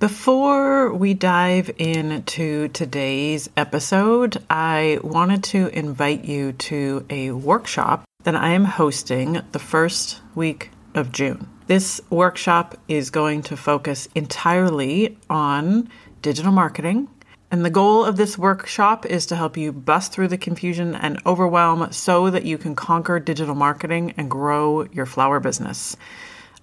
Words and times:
Before 0.00 0.94
we 0.94 1.12
dive 1.12 1.70
into 1.76 2.68
today's 2.68 3.50
episode, 3.54 4.42
I 4.48 4.98
wanted 5.02 5.44
to 5.52 5.66
invite 5.78 6.24
you 6.24 6.52
to 6.52 7.04
a 7.10 7.32
workshop 7.32 8.04
that 8.22 8.34
I 8.34 8.52
am 8.52 8.64
hosting 8.64 9.42
the 9.52 9.58
first 9.58 10.22
week 10.34 10.70
of 10.94 11.12
June. 11.12 11.46
This 11.66 12.00
workshop 12.08 12.78
is 12.88 13.10
going 13.10 13.42
to 13.42 13.58
focus 13.58 14.08
entirely 14.14 15.18
on 15.28 15.90
digital 16.22 16.50
marketing. 16.50 17.10
And 17.50 17.62
the 17.62 17.68
goal 17.68 18.02
of 18.02 18.16
this 18.16 18.38
workshop 18.38 19.04
is 19.04 19.26
to 19.26 19.36
help 19.36 19.58
you 19.58 19.70
bust 19.70 20.12
through 20.12 20.28
the 20.28 20.38
confusion 20.38 20.94
and 20.94 21.20
overwhelm 21.26 21.92
so 21.92 22.30
that 22.30 22.46
you 22.46 22.56
can 22.56 22.74
conquer 22.74 23.20
digital 23.20 23.54
marketing 23.54 24.14
and 24.16 24.30
grow 24.30 24.84
your 24.92 25.04
flower 25.04 25.40
business. 25.40 25.94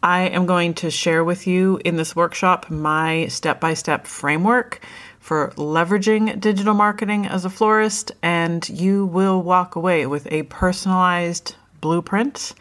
I 0.03 0.29
am 0.29 0.45
going 0.45 0.75
to 0.75 0.91
share 0.91 1.23
with 1.23 1.47
you 1.47 1.79
in 1.83 1.95
this 1.95 2.15
workshop 2.15 2.69
my 2.69 3.27
step 3.27 3.59
by 3.59 3.73
step 3.73 4.05
framework 4.05 4.79
for 5.19 5.51
leveraging 5.57 6.39
digital 6.39 6.73
marketing 6.73 7.25
as 7.25 7.45
a 7.45 7.49
florist, 7.49 8.11
and 8.21 8.67
you 8.69 9.07
will 9.07 9.41
walk 9.41 9.75
away 9.75 10.05
with 10.05 10.27
a 10.31 10.43
personalized 10.43 11.55
blueprint, 11.81 12.53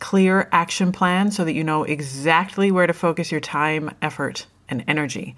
clear 0.00 0.48
action 0.52 0.92
plan 0.92 1.30
so 1.30 1.44
that 1.44 1.54
you 1.54 1.64
know 1.64 1.84
exactly 1.84 2.70
where 2.70 2.86
to 2.86 2.92
focus 2.92 3.30
your 3.30 3.40
time, 3.40 3.94
effort, 4.02 4.46
and 4.68 4.84
energy. 4.88 5.36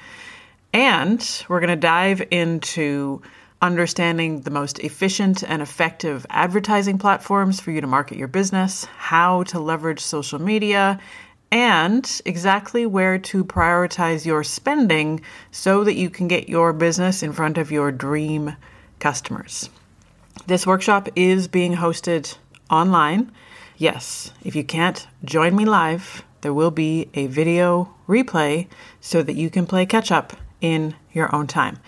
And 0.73 1.45
we're 1.49 1.61
going 1.61 1.69
to 1.69 1.77
dive 1.77 2.23
into 2.31 3.23
understanding 3.63 4.41
the 4.41 4.51
most 4.51 4.79
efficient 4.81 5.43
and 5.43 5.63
effective 5.63 6.27
advertising 6.31 6.99
platforms 6.99 7.61
for 7.61 7.71
you 7.71 7.81
to 7.81 7.87
market 7.87 8.19
your 8.19 8.29
business, 8.29 8.85
how 8.97 9.43
to 9.45 9.61
leverage 9.61 10.01
social 10.01 10.41
media, 10.41 10.99
and 11.55 12.21
exactly 12.25 12.85
where 12.85 13.17
to 13.17 13.45
prioritize 13.45 14.27
your 14.27 14.43
spending 14.43 15.21
so 15.53 15.85
that 15.85 15.95
you 15.95 16.11
can 16.11 16.27
get 16.27 16.49
your 16.49 16.73
business 16.73 17.23
in 17.23 17.33
front 17.33 17.57
of 17.57 17.71
your 17.71 17.93
dream 17.93 18.57
customers. 18.99 19.71
This 20.49 20.67
workshop 20.67 21.09
is 21.15 21.47
being 21.47 21.77
hosted 21.77 22.37
online. 22.69 23.31
Yes, 23.77 24.33
if 24.43 24.57
you 24.57 24.65
can't 24.65 25.07
join 25.25 25.55
me 25.55 25.65
live, 25.65 26.25
there 26.41 26.53
will 26.53 26.73
be 26.73 27.09
a 27.15 27.29
video 27.29 27.95
replay 28.09 28.67
so 29.01 29.23
that 29.23 29.37
you 29.37 29.49
can 29.49 29.65
play 29.65 29.87
catch 29.87 30.11
up 30.11 30.33
in 30.61 30.97
your 31.13 31.33
own 31.33 31.47
time. 31.47 31.79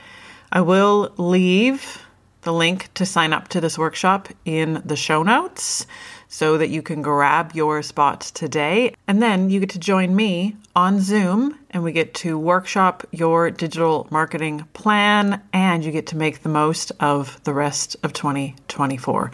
I 0.53 0.61
will 0.61 1.13
leave 1.17 2.07
the 2.43 2.53
link 2.53 2.95
to 2.95 3.05
sign 3.05 3.33
up 3.33 3.49
to 3.49 3.61
this 3.61 3.77
workshop 3.77 4.29
in 4.45 4.81
the 4.85 4.95
show 4.95 5.25
notes 5.25 5.89
so 6.29 6.59
that 6.59 6.69
you 6.69 6.83
can 6.83 7.03
grab 7.03 7.53
your 7.55 7.83
spot 7.83 8.21
today. 8.35 8.95
And 9.07 9.23
then 9.23 9.51
you 9.51 9.61
get 9.61 9.71
to 9.71 9.79
join 9.79 10.15
me 10.15 10.57
on 10.75 11.01
Zoom 11.01 11.59
and 11.71 11.83
we 11.83 11.93
get 11.93 12.15
to 12.15 12.39
workshop 12.39 13.05
your 13.13 13.51
digital 13.51 14.07
marketing 14.11 14.67
plan 14.73 15.43
and 15.53 15.85
you 15.85 15.93
get 15.93 16.07
to 16.09 16.17
make 16.17 16.43
the 16.43 16.49
most 16.49 16.93
of 17.01 17.43
the 17.45 17.55
rest 17.55 17.97
of 18.03 18.13
2024. 18.13 19.31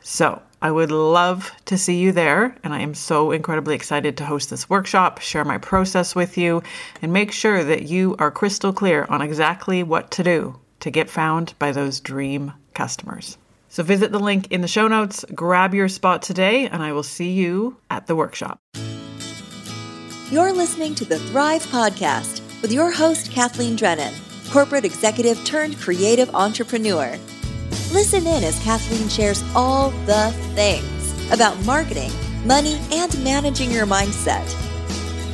So, 0.00 0.42
I 0.60 0.72
would 0.72 0.90
love 0.90 1.52
to 1.66 1.78
see 1.78 1.98
you 1.98 2.10
there, 2.10 2.56
and 2.64 2.74
I 2.74 2.80
am 2.80 2.92
so 2.92 3.30
incredibly 3.30 3.76
excited 3.76 4.16
to 4.16 4.24
host 4.24 4.50
this 4.50 4.68
workshop, 4.68 5.20
share 5.20 5.44
my 5.44 5.58
process 5.58 6.16
with 6.16 6.36
you, 6.36 6.64
and 7.00 7.12
make 7.12 7.30
sure 7.30 7.62
that 7.62 7.84
you 7.84 8.16
are 8.18 8.32
crystal 8.32 8.72
clear 8.72 9.06
on 9.08 9.22
exactly 9.22 9.84
what 9.84 10.10
to 10.12 10.24
do 10.24 10.58
to 10.80 10.90
get 10.90 11.08
found 11.08 11.54
by 11.60 11.70
those 11.70 12.00
dream 12.00 12.52
customers. 12.74 13.38
So 13.68 13.82
visit 13.82 14.12
the 14.12 14.18
link 14.18 14.50
in 14.50 14.62
the 14.62 14.68
show 14.68 14.88
notes, 14.88 15.24
grab 15.34 15.74
your 15.74 15.88
spot 15.88 16.22
today, 16.22 16.66
and 16.66 16.82
I 16.82 16.92
will 16.92 17.02
see 17.02 17.32
you 17.32 17.76
at 17.90 18.06
the 18.06 18.16
workshop. 18.16 18.60
You're 20.30 20.52
listening 20.52 20.94
to 20.96 21.04
the 21.04 21.18
Thrive 21.18 21.62
Podcast 21.66 22.42
with 22.62 22.72
your 22.72 22.90
host, 22.90 23.30
Kathleen 23.30 23.76
Drennan, 23.76 24.14
corporate 24.50 24.84
executive 24.84 25.42
turned 25.44 25.78
creative 25.78 26.34
entrepreneur. 26.34 27.16
Listen 27.92 28.26
in 28.26 28.44
as 28.44 28.58
Kathleen 28.62 29.08
shares 29.08 29.42
all 29.54 29.90
the 30.06 30.32
things 30.54 31.32
about 31.32 31.58
marketing, 31.64 32.10
money, 32.44 32.78
and 32.92 33.22
managing 33.22 33.70
your 33.70 33.86
mindset. 33.86 34.54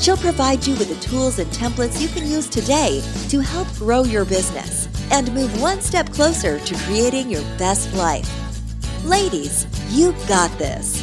She'll 0.01 0.17
provide 0.17 0.67
you 0.67 0.77
with 0.77 0.89
the 0.89 1.01
tools 1.07 1.39
and 1.39 1.51
templates 1.53 2.01
you 2.01 2.09
can 2.09 2.29
use 2.29 2.49
today 2.49 3.01
to 3.29 3.41
help 3.41 3.73
grow 3.75 4.03
your 4.03 4.25
business 4.25 4.89
and 5.11 5.33
move 5.35 5.61
one 5.61 5.81
step 5.81 6.11
closer 6.11 6.59
to 6.59 6.75
creating 6.85 7.31
your 7.31 7.43
best 7.59 7.93
life. 7.95 8.31
Ladies, 9.05 9.67
you 9.91 10.13
got 10.29 10.51
this. 10.59 11.03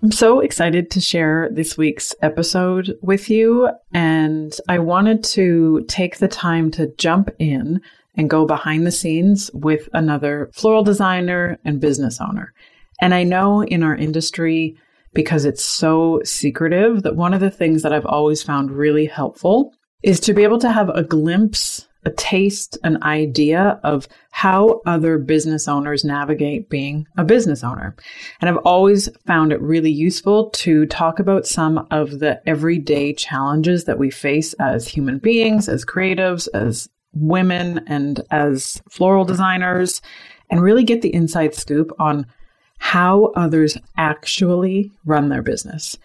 I'm 0.00 0.12
so 0.12 0.38
excited 0.40 0.92
to 0.92 1.00
share 1.00 1.48
this 1.50 1.76
week's 1.76 2.14
episode 2.22 2.96
with 3.02 3.28
you, 3.28 3.68
and 3.92 4.56
I 4.68 4.78
wanted 4.78 5.24
to 5.24 5.84
take 5.88 6.18
the 6.18 6.28
time 6.28 6.70
to 6.72 6.92
jump 6.98 7.30
in 7.40 7.80
and 8.16 8.30
go 8.30 8.46
behind 8.46 8.86
the 8.86 8.92
scenes 8.92 9.50
with 9.54 9.88
another 9.92 10.50
floral 10.52 10.84
designer 10.84 11.58
and 11.64 11.80
business 11.80 12.20
owner. 12.20 12.52
And 13.00 13.12
I 13.12 13.24
know 13.24 13.62
in 13.62 13.82
our 13.82 13.96
industry, 13.96 14.76
because 15.14 15.44
it's 15.44 15.64
so 15.64 16.20
secretive, 16.24 17.02
that 17.02 17.16
one 17.16 17.34
of 17.34 17.40
the 17.40 17.50
things 17.50 17.82
that 17.82 17.92
I've 17.92 18.06
always 18.06 18.42
found 18.42 18.70
really 18.70 19.06
helpful 19.06 19.72
is 20.02 20.20
to 20.20 20.32
be 20.32 20.44
able 20.44 20.58
to 20.58 20.70
have 20.70 20.88
a 20.90 21.02
glimpse, 21.02 21.86
a 22.04 22.10
taste, 22.10 22.78
an 22.84 23.02
idea 23.02 23.80
of 23.82 24.06
how 24.30 24.80
other 24.86 25.18
business 25.18 25.66
owners 25.66 26.04
navigate 26.04 26.70
being 26.70 27.06
a 27.16 27.24
business 27.24 27.64
owner. 27.64 27.96
And 28.40 28.48
I've 28.48 28.64
always 28.64 29.08
found 29.26 29.52
it 29.52 29.60
really 29.60 29.90
useful 29.90 30.50
to 30.50 30.86
talk 30.86 31.18
about 31.18 31.46
some 31.46 31.86
of 31.90 32.20
the 32.20 32.40
everyday 32.46 33.12
challenges 33.12 33.84
that 33.84 33.98
we 33.98 34.10
face 34.10 34.52
as 34.54 34.86
human 34.86 35.18
beings, 35.18 35.68
as 35.68 35.84
creatives, 35.84 36.48
as 36.54 36.88
women, 37.12 37.80
and 37.88 38.20
as 38.30 38.80
floral 38.88 39.24
designers, 39.24 40.00
and 40.50 40.62
really 40.62 40.84
get 40.84 41.02
the 41.02 41.12
inside 41.12 41.54
scoop 41.54 41.90
on 41.98 42.26
how 42.78 43.32
others 43.34 43.76
actually 43.96 44.92
run 45.04 45.28
their 45.28 45.42
business. 45.42 45.96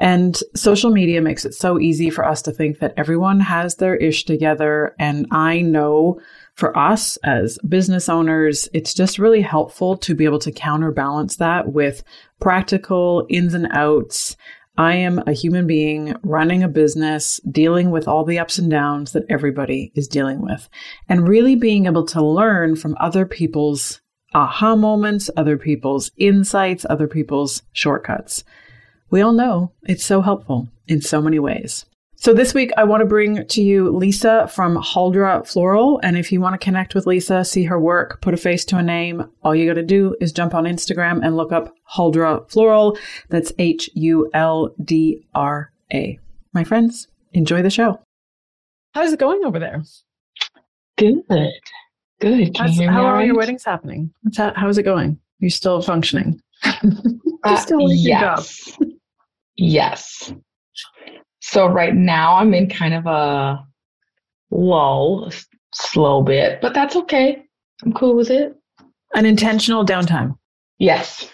And 0.00 0.38
social 0.56 0.90
media 0.90 1.20
makes 1.20 1.44
it 1.44 1.54
so 1.54 1.78
easy 1.78 2.08
for 2.08 2.24
us 2.24 2.40
to 2.42 2.52
think 2.52 2.78
that 2.78 2.94
everyone 2.96 3.38
has 3.40 3.76
their 3.76 3.96
ish 3.96 4.24
together. 4.24 4.96
And 4.98 5.26
I 5.30 5.60
know 5.60 6.18
for 6.54 6.76
us 6.76 7.18
as 7.18 7.58
business 7.68 8.08
owners, 8.08 8.66
it's 8.72 8.94
just 8.94 9.18
really 9.18 9.42
helpful 9.42 9.98
to 9.98 10.14
be 10.14 10.24
able 10.24 10.38
to 10.40 10.52
counterbalance 10.52 11.36
that 11.36 11.72
with 11.72 12.02
practical 12.40 13.26
ins 13.28 13.52
and 13.52 13.68
outs. 13.72 14.36
I 14.78 14.94
am 14.94 15.22
a 15.26 15.32
human 15.32 15.66
being 15.66 16.14
running 16.22 16.62
a 16.62 16.68
business, 16.68 17.38
dealing 17.50 17.90
with 17.90 18.08
all 18.08 18.24
the 18.24 18.38
ups 18.38 18.58
and 18.58 18.70
downs 18.70 19.12
that 19.12 19.26
everybody 19.28 19.92
is 19.94 20.08
dealing 20.08 20.40
with, 20.40 20.70
and 21.10 21.28
really 21.28 21.56
being 21.56 21.84
able 21.84 22.06
to 22.06 22.24
learn 22.24 22.76
from 22.76 22.96
other 22.98 23.26
people's 23.26 24.00
aha 24.32 24.76
moments, 24.76 25.28
other 25.36 25.58
people's 25.58 26.10
insights, 26.16 26.86
other 26.88 27.06
people's 27.06 27.62
shortcuts. 27.72 28.44
We 29.10 29.22
all 29.22 29.32
know 29.32 29.72
it's 29.82 30.04
so 30.04 30.22
helpful 30.22 30.68
in 30.86 31.02
so 31.02 31.20
many 31.20 31.38
ways. 31.38 31.84
So 32.14 32.34
this 32.34 32.52
week, 32.52 32.70
I 32.76 32.84
want 32.84 33.00
to 33.00 33.06
bring 33.06 33.46
to 33.46 33.62
you 33.62 33.88
Lisa 33.88 34.46
from 34.48 34.76
Huldra 34.76 35.46
Floral. 35.46 35.98
And 36.02 36.18
if 36.18 36.30
you 36.30 36.40
want 36.40 36.52
to 36.52 36.62
connect 36.62 36.94
with 36.94 37.06
Lisa, 37.06 37.46
see 37.46 37.64
her 37.64 37.80
work, 37.80 38.20
put 38.20 38.34
a 38.34 38.36
face 38.36 38.62
to 38.66 38.76
a 38.76 38.82
name, 38.82 39.24
all 39.42 39.54
you 39.54 39.66
got 39.66 39.80
to 39.80 39.82
do 39.82 40.14
is 40.20 40.30
jump 40.30 40.54
on 40.54 40.64
Instagram 40.64 41.24
and 41.24 41.34
look 41.34 41.50
up 41.50 41.74
Huldra 41.90 42.48
Floral. 42.50 42.98
That's 43.30 43.54
H 43.58 43.88
U 43.94 44.30
L 44.34 44.74
D 44.84 45.26
R 45.34 45.72
A. 45.94 46.18
My 46.52 46.62
friends, 46.62 47.08
enjoy 47.32 47.62
the 47.62 47.70
show. 47.70 47.98
How's 48.92 49.14
it 49.14 49.18
going 49.18 49.42
over 49.44 49.58
there? 49.58 49.82
Good. 50.98 51.22
Good. 52.20 52.54
how 52.58 53.06
are 53.06 53.14
right? 53.14 53.26
your 53.26 53.36
weddings 53.36 53.64
happening? 53.64 54.12
How, 54.36 54.52
how's 54.54 54.76
it 54.76 54.82
going? 54.82 55.12
Are 55.12 55.44
you 55.44 55.48
still 55.48 55.80
functioning? 55.80 56.38
uh, 56.64 57.56
still 57.56 57.90
yes. 57.90 58.76
Yes. 59.56 60.32
So 61.40 61.66
right 61.66 61.94
now 61.94 62.36
I'm 62.36 62.54
in 62.54 62.68
kind 62.68 62.94
of 62.94 63.06
a 63.06 63.64
lull, 64.50 65.30
slow 65.74 66.22
bit, 66.22 66.60
but 66.60 66.74
that's 66.74 66.96
okay. 66.96 67.42
I'm 67.82 67.92
cool 67.92 68.14
with 68.14 68.30
it. 68.30 68.56
An 69.14 69.26
intentional 69.26 69.84
downtime. 69.84 70.36
Yes. 70.78 71.28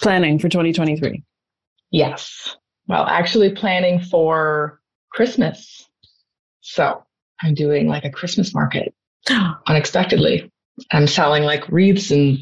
Planning 0.00 0.38
for 0.38 0.48
2023. 0.48 1.22
Yes. 1.90 2.56
Well, 2.88 3.06
actually 3.06 3.50
planning 3.54 4.00
for 4.00 4.80
Christmas. 5.12 5.88
So 6.60 7.02
I'm 7.42 7.54
doing 7.54 7.88
like 7.88 8.04
a 8.04 8.10
Christmas 8.10 8.54
market 8.54 8.94
unexpectedly. 9.66 10.50
I'm 10.90 11.06
selling 11.06 11.44
like 11.44 11.68
wreaths 11.68 12.10
and 12.10 12.38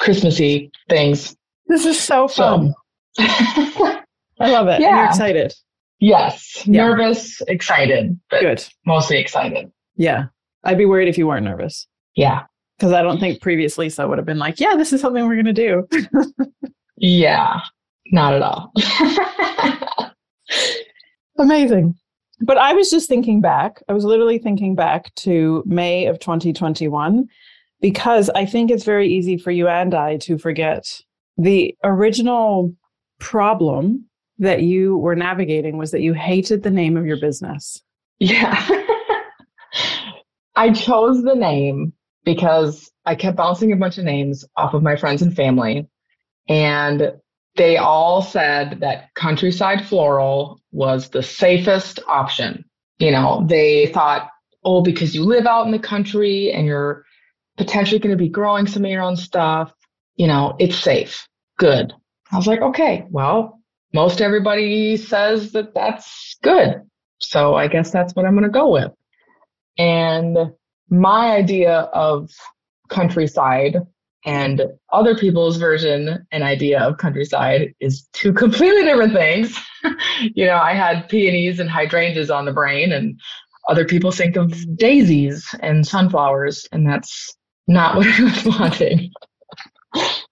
Christmassy 0.00 0.70
things. 0.88 1.36
This 1.66 1.86
is 1.86 1.98
so 2.00 2.28
fun. 2.28 2.74
So, 3.14 3.24
I 4.42 4.50
love 4.50 4.68
it. 4.68 4.80
Yeah. 4.80 4.96
you're 4.96 5.06
excited. 5.06 5.54
Yes. 6.00 6.66
Yeah. 6.66 6.88
Nervous, 6.88 7.40
excited. 7.46 8.18
but 8.28 8.40
Good. 8.40 8.66
Mostly 8.86 9.18
excited. 9.18 9.70
Yeah. 9.96 10.26
I'd 10.64 10.78
be 10.78 10.84
worried 10.84 11.08
if 11.08 11.16
you 11.16 11.26
weren't 11.26 11.44
nervous. 11.44 11.86
Yeah. 12.16 12.42
Because 12.76 12.92
I 12.92 13.02
don't 13.02 13.20
think 13.20 13.40
previous 13.40 13.78
Lisa 13.78 14.08
would 14.08 14.18
have 14.18 14.26
been 14.26 14.38
like, 14.38 14.58
yeah, 14.58 14.74
this 14.76 14.92
is 14.92 15.00
something 15.00 15.26
we're 15.26 15.40
going 15.40 15.54
to 15.54 15.86
do. 15.86 15.88
yeah. 16.96 17.60
Not 18.10 18.34
at 18.34 18.42
all. 18.42 18.72
Amazing. 21.38 21.94
But 22.40 22.58
I 22.58 22.74
was 22.74 22.90
just 22.90 23.08
thinking 23.08 23.40
back. 23.40 23.80
I 23.88 23.92
was 23.92 24.04
literally 24.04 24.38
thinking 24.38 24.74
back 24.74 25.14
to 25.16 25.62
May 25.64 26.06
of 26.06 26.18
2021 26.18 27.28
because 27.80 28.28
I 28.30 28.44
think 28.44 28.70
it's 28.70 28.84
very 28.84 29.08
easy 29.08 29.38
for 29.38 29.52
you 29.52 29.68
and 29.68 29.94
I 29.94 30.16
to 30.18 30.38
forget 30.38 31.00
the 31.38 31.76
original 31.84 32.74
problem 33.20 34.06
that 34.38 34.62
you 34.62 34.96
were 34.98 35.16
navigating 35.16 35.76
was 35.78 35.90
that 35.92 36.02
you 36.02 36.14
hated 36.14 36.62
the 36.62 36.70
name 36.70 36.96
of 36.96 37.06
your 37.06 37.20
business. 37.20 37.82
Yeah. 38.18 38.68
I 40.56 40.72
chose 40.72 41.22
the 41.22 41.34
name 41.34 41.92
because 42.24 42.90
I 43.04 43.14
kept 43.14 43.36
bouncing 43.36 43.72
a 43.72 43.76
bunch 43.76 43.98
of 43.98 44.04
names 44.04 44.44
off 44.56 44.74
of 44.74 44.82
my 44.82 44.96
friends 44.96 45.22
and 45.22 45.34
family. 45.34 45.88
And 46.48 47.12
they 47.56 47.76
all 47.76 48.22
said 48.22 48.80
that 48.80 49.14
countryside 49.14 49.86
floral 49.86 50.60
was 50.70 51.08
the 51.08 51.22
safest 51.22 52.00
option. 52.06 52.64
You 52.98 53.10
know, 53.10 53.44
they 53.48 53.86
thought, 53.86 54.28
oh, 54.64 54.82
because 54.82 55.14
you 55.14 55.24
live 55.24 55.46
out 55.46 55.66
in 55.66 55.72
the 55.72 55.78
country 55.78 56.52
and 56.52 56.66
you're 56.66 57.04
potentially 57.56 57.98
going 57.98 58.16
to 58.16 58.22
be 58.22 58.28
growing 58.28 58.66
some 58.66 58.84
of 58.84 58.90
your 58.90 59.02
own 59.02 59.16
stuff, 59.16 59.72
you 60.16 60.26
know, 60.26 60.54
it's 60.58 60.76
safe. 60.76 61.26
Good. 61.58 61.92
I 62.30 62.36
was 62.36 62.46
like, 62.46 62.60
okay, 62.60 63.04
well, 63.10 63.60
most 63.92 64.20
everybody 64.20 64.96
says 64.96 65.52
that 65.52 65.74
that's 65.74 66.36
good. 66.42 66.82
So 67.18 67.54
I 67.54 67.68
guess 67.68 67.90
that's 67.90 68.14
what 68.14 68.26
I'm 68.26 68.32
going 68.32 68.44
to 68.44 68.50
go 68.50 68.70
with. 68.70 68.90
And 69.78 70.36
my 70.90 71.32
idea 71.32 71.80
of 71.92 72.30
countryside 72.88 73.76
and 74.24 74.62
other 74.92 75.16
people's 75.16 75.56
version 75.56 76.24
and 76.30 76.42
idea 76.44 76.80
of 76.80 76.98
countryside 76.98 77.74
is 77.80 78.08
two 78.12 78.32
completely 78.44 78.84
different 78.84 79.12
things. 79.12 79.58
you 80.34 80.46
know, 80.46 80.56
I 80.56 80.74
had 80.74 81.08
peonies 81.08 81.58
and 81.60 81.68
hydrangeas 81.68 82.30
on 82.30 82.44
the 82.44 82.52
brain, 82.52 82.92
and 82.92 83.18
other 83.68 83.84
people 83.84 84.10
think 84.10 84.36
of 84.36 84.76
daisies 84.76 85.54
and 85.60 85.86
sunflowers, 85.86 86.66
and 86.72 86.86
that's 86.86 87.34
not 87.66 87.96
what 87.96 88.06
I 88.06 88.22
was 88.22 88.44
wanting. 88.44 89.10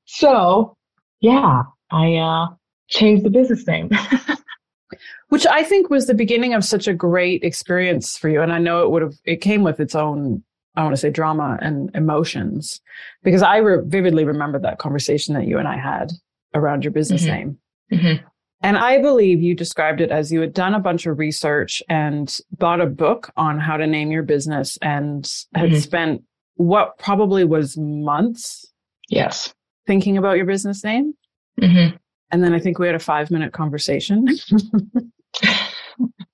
so, 0.04 0.76
yeah, 1.20 1.62
I 1.90 2.16
uh, 2.16 2.46
changed 2.90 3.24
the 3.24 3.30
business 3.30 3.66
name. 3.66 3.90
Which 5.28 5.46
I 5.46 5.62
think 5.62 5.90
was 5.90 6.06
the 6.06 6.14
beginning 6.14 6.54
of 6.54 6.64
such 6.64 6.88
a 6.88 6.94
great 6.94 7.44
experience 7.44 8.16
for 8.16 8.28
you. 8.28 8.42
And 8.42 8.52
I 8.52 8.58
know 8.58 8.82
it 8.82 8.90
would 8.90 9.02
have, 9.02 9.14
it 9.24 9.40
came 9.40 9.62
with 9.62 9.78
its 9.78 9.94
own 9.94 10.42
I 10.76 10.82
want 10.82 10.94
to 10.94 11.00
say 11.00 11.10
drama 11.10 11.58
and 11.60 11.94
emotions 11.94 12.80
because 13.22 13.42
I 13.42 13.58
re- 13.58 13.82
vividly 13.84 14.24
remember 14.24 14.58
that 14.60 14.78
conversation 14.78 15.34
that 15.34 15.46
you 15.46 15.58
and 15.58 15.66
I 15.66 15.76
had 15.76 16.12
around 16.54 16.84
your 16.84 16.92
business 16.92 17.22
mm-hmm. 17.22 17.32
name. 17.32 17.58
Mm-hmm. 17.92 18.26
And 18.62 18.78
I 18.78 19.00
believe 19.00 19.40
you 19.40 19.54
described 19.54 20.00
it 20.00 20.10
as 20.10 20.30
you 20.30 20.40
had 20.40 20.52
done 20.52 20.74
a 20.74 20.80
bunch 20.80 21.06
of 21.06 21.18
research 21.18 21.82
and 21.88 22.34
bought 22.58 22.80
a 22.80 22.86
book 22.86 23.32
on 23.36 23.58
how 23.58 23.78
to 23.78 23.86
name 23.86 24.10
your 24.10 24.22
business 24.22 24.78
and 24.82 25.30
had 25.54 25.70
mm-hmm. 25.70 25.78
spent 25.78 26.22
what 26.56 26.98
probably 26.98 27.44
was 27.44 27.76
months. 27.78 28.66
Yes. 29.08 29.54
Thinking 29.86 30.18
about 30.18 30.36
your 30.36 30.46
business 30.46 30.84
name. 30.84 31.14
Mm-hmm. 31.60 31.96
And 32.32 32.42
then 32.44 32.54
I 32.54 32.60
think 32.60 32.78
we 32.78 32.86
had 32.86 32.94
a 32.94 33.00
five 33.00 33.30
minute 33.30 33.52
conversation 33.52 34.26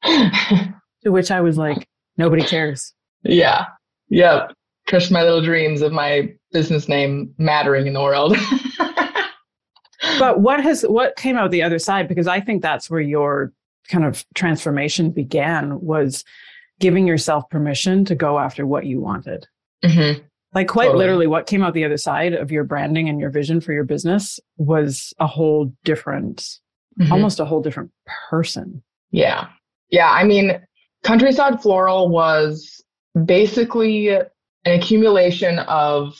to 0.04 1.12
which 1.12 1.30
I 1.30 1.40
was 1.40 1.56
like, 1.56 1.88
nobody 2.16 2.42
cares. 2.42 2.92
Yeah. 3.22 3.66
Yep. 4.08 4.52
Crushed 4.88 5.10
my 5.10 5.22
little 5.22 5.42
dreams 5.42 5.80
of 5.82 5.92
my 5.92 6.32
business 6.52 6.88
name 6.88 7.34
mattering 7.38 7.86
in 7.86 7.92
the 7.92 8.02
world. 8.02 8.36
but 10.18 10.40
what 10.40 10.62
has 10.62 10.82
what 10.82 11.16
came 11.16 11.36
out 11.36 11.50
the 11.50 11.62
other 11.62 11.78
side? 11.78 12.08
Because 12.08 12.26
I 12.26 12.40
think 12.40 12.62
that's 12.62 12.88
where 12.88 13.00
your 13.00 13.52
kind 13.88 14.04
of 14.04 14.24
transformation 14.34 15.10
began 15.10 15.80
was 15.80 16.24
giving 16.78 17.06
yourself 17.06 17.48
permission 17.50 18.04
to 18.04 18.14
go 18.14 18.38
after 18.38 18.66
what 18.66 18.86
you 18.86 19.00
wanted. 19.00 19.46
Mm-hmm. 19.84 20.22
Like 20.56 20.68
quite 20.68 20.86
totally. 20.86 21.04
literally, 21.04 21.26
what 21.26 21.46
came 21.46 21.62
out 21.62 21.74
the 21.74 21.84
other 21.84 21.98
side 21.98 22.32
of 22.32 22.50
your 22.50 22.64
branding 22.64 23.10
and 23.10 23.20
your 23.20 23.28
vision 23.28 23.60
for 23.60 23.74
your 23.74 23.84
business 23.84 24.40
was 24.56 25.12
a 25.18 25.26
whole 25.26 25.70
different, 25.84 26.38
mm-hmm. 26.98 27.12
almost 27.12 27.40
a 27.40 27.44
whole 27.44 27.60
different 27.60 27.90
person. 28.30 28.82
Yeah. 29.10 29.48
Yeah. 29.90 30.10
I 30.10 30.24
mean, 30.24 30.58
Countryside 31.04 31.60
Floral 31.60 32.08
was 32.08 32.82
basically 33.26 34.08
an 34.08 34.24
accumulation 34.64 35.58
of 35.58 36.14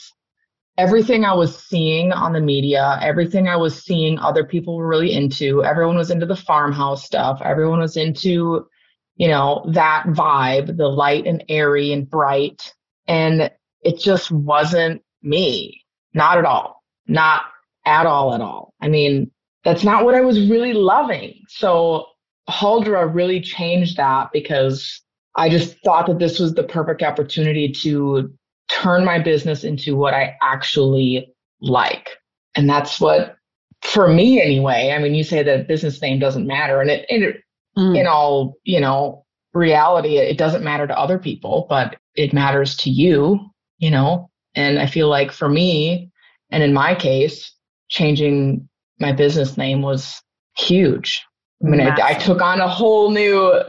everything 0.77 1.25
I 1.25 1.33
was 1.33 1.57
seeing 1.57 2.11
on 2.11 2.33
the 2.33 2.39
media, 2.39 2.99
everything 3.01 3.47
I 3.47 3.55
was 3.55 3.83
seeing 3.83 4.19
other 4.19 4.43
people 4.43 4.77
were 4.77 4.87
really 4.87 5.13
into. 5.13 5.63
Everyone 5.63 5.97
was 5.97 6.11
into 6.11 6.27
the 6.27 6.35
farmhouse 6.35 7.03
stuff. 7.03 7.41
Everyone 7.43 7.79
was 7.79 7.97
into, 7.97 8.67
you 9.15 9.29
know, 9.29 9.65
that 9.73 10.03
vibe, 10.09 10.77
the 10.77 10.89
light 10.89 11.25
and 11.25 11.43
airy 11.49 11.91
and 11.91 12.07
bright. 12.07 12.71
And 13.07 13.49
it 13.81 13.99
just 13.99 14.31
wasn't 14.31 15.01
me. 15.21 15.83
Not 16.13 16.37
at 16.37 16.45
all. 16.45 16.83
Not 17.07 17.43
at 17.85 18.05
all 18.05 18.33
at 18.33 18.41
all. 18.41 18.73
I 18.81 18.87
mean, 18.87 19.31
that's 19.63 19.83
not 19.83 20.05
what 20.05 20.15
I 20.15 20.21
was 20.21 20.49
really 20.49 20.73
loving. 20.73 21.41
So 21.47 22.05
Huldra 22.49 23.13
really 23.13 23.41
changed 23.41 23.97
that 23.97 24.29
because 24.31 25.01
I 25.35 25.49
just 25.49 25.77
thought 25.83 26.07
that 26.07 26.19
this 26.19 26.39
was 26.39 26.53
the 26.53 26.63
perfect 26.63 27.03
opportunity 27.03 27.71
to 27.83 28.33
turn 28.69 29.05
my 29.05 29.19
business 29.19 29.63
into 29.63 29.95
what 29.95 30.13
I 30.13 30.35
actually 30.41 31.33
like. 31.61 32.09
And 32.55 32.69
that's 32.69 32.99
what, 32.99 33.37
for 33.81 34.07
me 34.07 34.41
anyway, 34.41 34.93
I 34.95 34.99
mean, 34.99 35.13
you 35.13 35.23
say 35.23 35.43
that 35.43 35.67
business 35.67 36.01
name 36.01 36.19
doesn't 36.19 36.47
matter. 36.47 36.81
And 36.81 36.89
it, 36.89 37.05
it 37.09 37.37
mm. 37.77 37.97
in 37.97 38.07
all, 38.07 38.55
you 38.63 38.79
know, 38.79 39.25
reality, 39.53 40.17
it 40.17 40.37
doesn't 40.37 40.63
matter 40.63 40.87
to 40.87 40.97
other 40.97 41.19
people, 41.19 41.67
but 41.69 41.97
it 42.15 42.33
matters 42.33 42.75
to 42.77 42.89
you, 42.89 43.39
you 43.77 43.91
know? 43.91 44.29
And 44.55 44.79
I 44.79 44.87
feel 44.87 45.07
like 45.07 45.31
for 45.31 45.49
me, 45.49 46.09
and 46.49 46.63
in 46.63 46.73
my 46.73 46.95
case, 46.95 47.53
changing 47.89 48.67
my 48.99 49.11
business 49.11 49.57
name 49.57 49.81
was 49.81 50.21
huge. 50.57 51.23
I 51.63 51.67
mean, 51.67 51.81
I, 51.81 51.95
I, 52.09 52.13
took 52.13 52.41
on 52.41 52.61
a 52.61 52.67
whole 52.67 53.11
new 53.11 53.61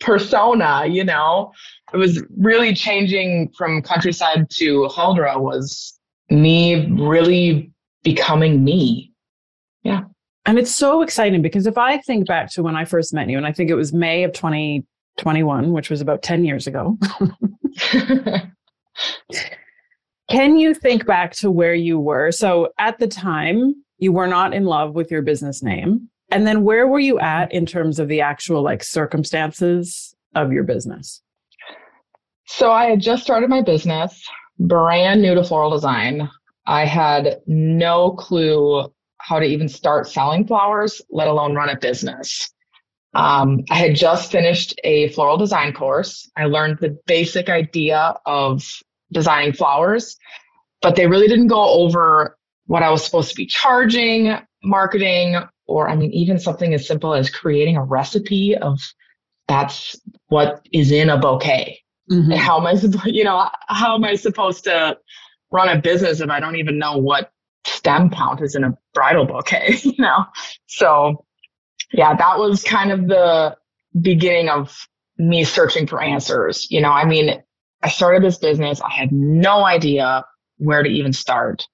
persona, 0.00 0.86
you 0.86 1.04
know. 1.04 1.52
It 1.92 1.96
was 1.96 2.22
really 2.36 2.72
changing 2.74 3.52
from 3.56 3.82
countryside 3.82 4.48
to 4.50 4.88
Huldra 4.90 5.40
was 5.40 5.98
me 6.30 6.86
really 6.86 7.70
becoming 8.02 8.64
me. 8.64 9.12
Yeah. 9.82 10.02
And 10.46 10.58
it's 10.58 10.70
so 10.70 11.02
exciting 11.02 11.42
because 11.42 11.66
if 11.66 11.76
I 11.76 11.98
think 11.98 12.26
back 12.26 12.50
to 12.52 12.62
when 12.62 12.76
I 12.76 12.84
first 12.84 13.12
met 13.12 13.28
you, 13.28 13.36
and 13.36 13.46
I 13.46 13.52
think 13.52 13.70
it 13.70 13.74
was 13.74 13.92
May 13.92 14.24
of 14.24 14.32
2021, 14.32 15.72
which 15.72 15.90
was 15.90 16.00
about 16.00 16.22
10 16.22 16.44
years 16.44 16.66
ago. 16.66 16.96
Can 20.30 20.58
you 20.58 20.74
think 20.74 21.06
back 21.06 21.32
to 21.36 21.50
where 21.50 21.74
you 21.74 21.98
were? 21.98 22.30
So 22.30 22.72
at 22.78 22.98
the 22.98 23.08
time, 23.08 23.74
you 23.98 24.12
were 24.12 24.28
not 24.28 24.54
in 24.54 24.64
love 24.64 24.94
with 24.94 25.10
your 25.10 25.22
business 25.22 25.62
name. 25.62 26.08
And 26.30 26.46
then 26.46 26.62
where 26.62 26.86
were 26.86 27.00
you 27.00 27.18
at 27.18 27.52
in 27.52 27.66
terms 27.66 27.98
of 27.98 28.08
the 28.08 28.20
actual 28.20 28.62
like 28.62 28.84
circumstances 28.84 30.14
of 30.34 30.52
your 30.52 30.62
business? 30.62 31.20
So 32.46 32.70
I 32.72 32.86
had 32.86 33.00
just 33.00 33.22
started 33.22 33.50
my 33.50 33.62
business, 33.62 34.24
brand 34.58 35.22
new 35.22 35.34
to 35.34 35.44
floral 35.44 35.70
design. 35.70 36.28
I 36.66 36.84
had 36.84 37.40
no 37.46 38.12
clue 38.12 38.92
how 39.18 39.38
to 39.38 39.44
even 39.44 39.68
start 39.68 40.08
selling 40.08 40.46
flowers, 40.46 41.02
let 41.10 41.28
alone 41.28 41.54
run 41.54 41.68
a 41.68 41.76
business. 41.76 42.50
Um, 43.14 43.64
I 43.70 43.76
had 43.76 43.96
just 43.96 44.30
finished 44.30 44.78
a 44.84 45.08
floral 45.08 45.36
design 45.36 45.72
course. 45.72 46.30
I 46.36 46.44
learned 46.44 46.78
the 46.78 46.96
basic 47.06 47.48
idea 47.48 48.14
of 48.24 48.64
designing 49.12 49.52
flowers, 49.52 50.16
but 50.82 50.96
they 50.96 51.06
really 51.06 51.28
didn't 51.28 51.48
go 51.48 51.62
over 51.62 52.36
what 52.66 52.82
I 52.82 52.90
was 52.90 53.04
supposed 53.04 53.30
to 53.30 53.36
be 53.36 53.46
charging, 53.46 54.36
marketing, 54.62 55.36
or 55.66 55.88
I 55.88 55.96
mean, 55.96 56.12
even 56.12 56.38
something 56.38 56.74
as 56.74 56.86
simple 56.86 57.14
as 57.14 57.30
creating 57.30 57.76
a 57.76 57.84
recipe 57.84 58.56
of 58.56 58.78
that's 59.48 59.96
what 60.28 60.66
is 60.72 60.92
in 60.92 61.10
a 61.10 61.18
bouquet. 61.18 61.80
Mm-hmm. 62.10 62.32
how 62.32 62.58
am 62.58 62.66
I, 62.66 62.72
you 63.06 63.22
know, 63.22 63.48
how 63.68 63.94
am 63.94 64.02
I 64.02 64.16
supposed 64.16 64.64
to 64.64 64.98
run 65.52 65.68
a 65.68 65.80
business 65.80 66.20
if 66.20 66.28
I 66.28 66.40
don't 66.40 66.56
even 66.56 66.76
know 66.78 66.96
what 66.96 67.30
stem 67.64 68.10
count 68.10 68.40
is 68.40 68.56
in 68.56 68.64
a 68.64 68.76
bridal 68.94 69.26
bouquet, 69.26 69.76
you 69.82 69.94
know? 69.98 70.24
So 70.66 71.24
yeah, 71.92 72.14
that 72.14 72.38
was 72.38 72.64
kind 72.64 72.90
of 72.90 73.06
the 73.06 73.56
beginning 74.00 74.48
of 74.48 74.88
me 75.18 75.44
searching 75.44 75.86
for 75.86 76.02
answers. 76.02 76.70
You 76.70 76.80
know, 76.80 76.90
I 76.90 77.04
mean, 77.04 77.42
I 77.82 77.88
started 77.88 78.22
this 78.22 78.38
business. 78.38 78.80
I 78.80 78.90
had 78.90 79.10
no 79.12 79.64
idea 79.64 80.24
where 80.58 80.82
to 80.82 80.88
even 80.88 81.12
start. 81.12 81.66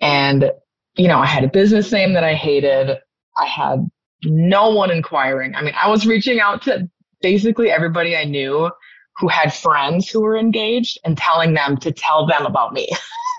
And, 0.00 0.50
you 0.96 1.08
know, 1.08 1.18
I 1.18 1.26
had 1.26 1.44
a 1.44 1.48
business 1.48 1.90
name 1.92 2.12
that 2.14 2.24
I 2.24 2.34
hated. 2.34 2.96
I 3.36 3.46
had 3.46 3.88
no 4.24 4.70
one 4.70 4.90
inquiring. 4.90 5.54
I 5.54 5.62
mean, 5.62 5.74
I 5.80 5.88
was 5.88 6.06
reaching 6.06 6.40
out 6.40 6.62
to 6.62 6.88
basically 7.20 7.70
everybody 7.70 8.16
I 8.16 8.24
knew 8.24 8.70
who 9.18 9.28
had 9.28 9.52
friends 9.52 10.08
who 10.08 10.22
were 10.22 10.36
engaged 10.36 10.98
and 11.04 11.16
telling 11.16 11.54
them 11.54 11.76
to 11.78 11.92
tell 11.92 12.26
them 12.26 12.46
about 12.46 12.72
me. 12.72 12.88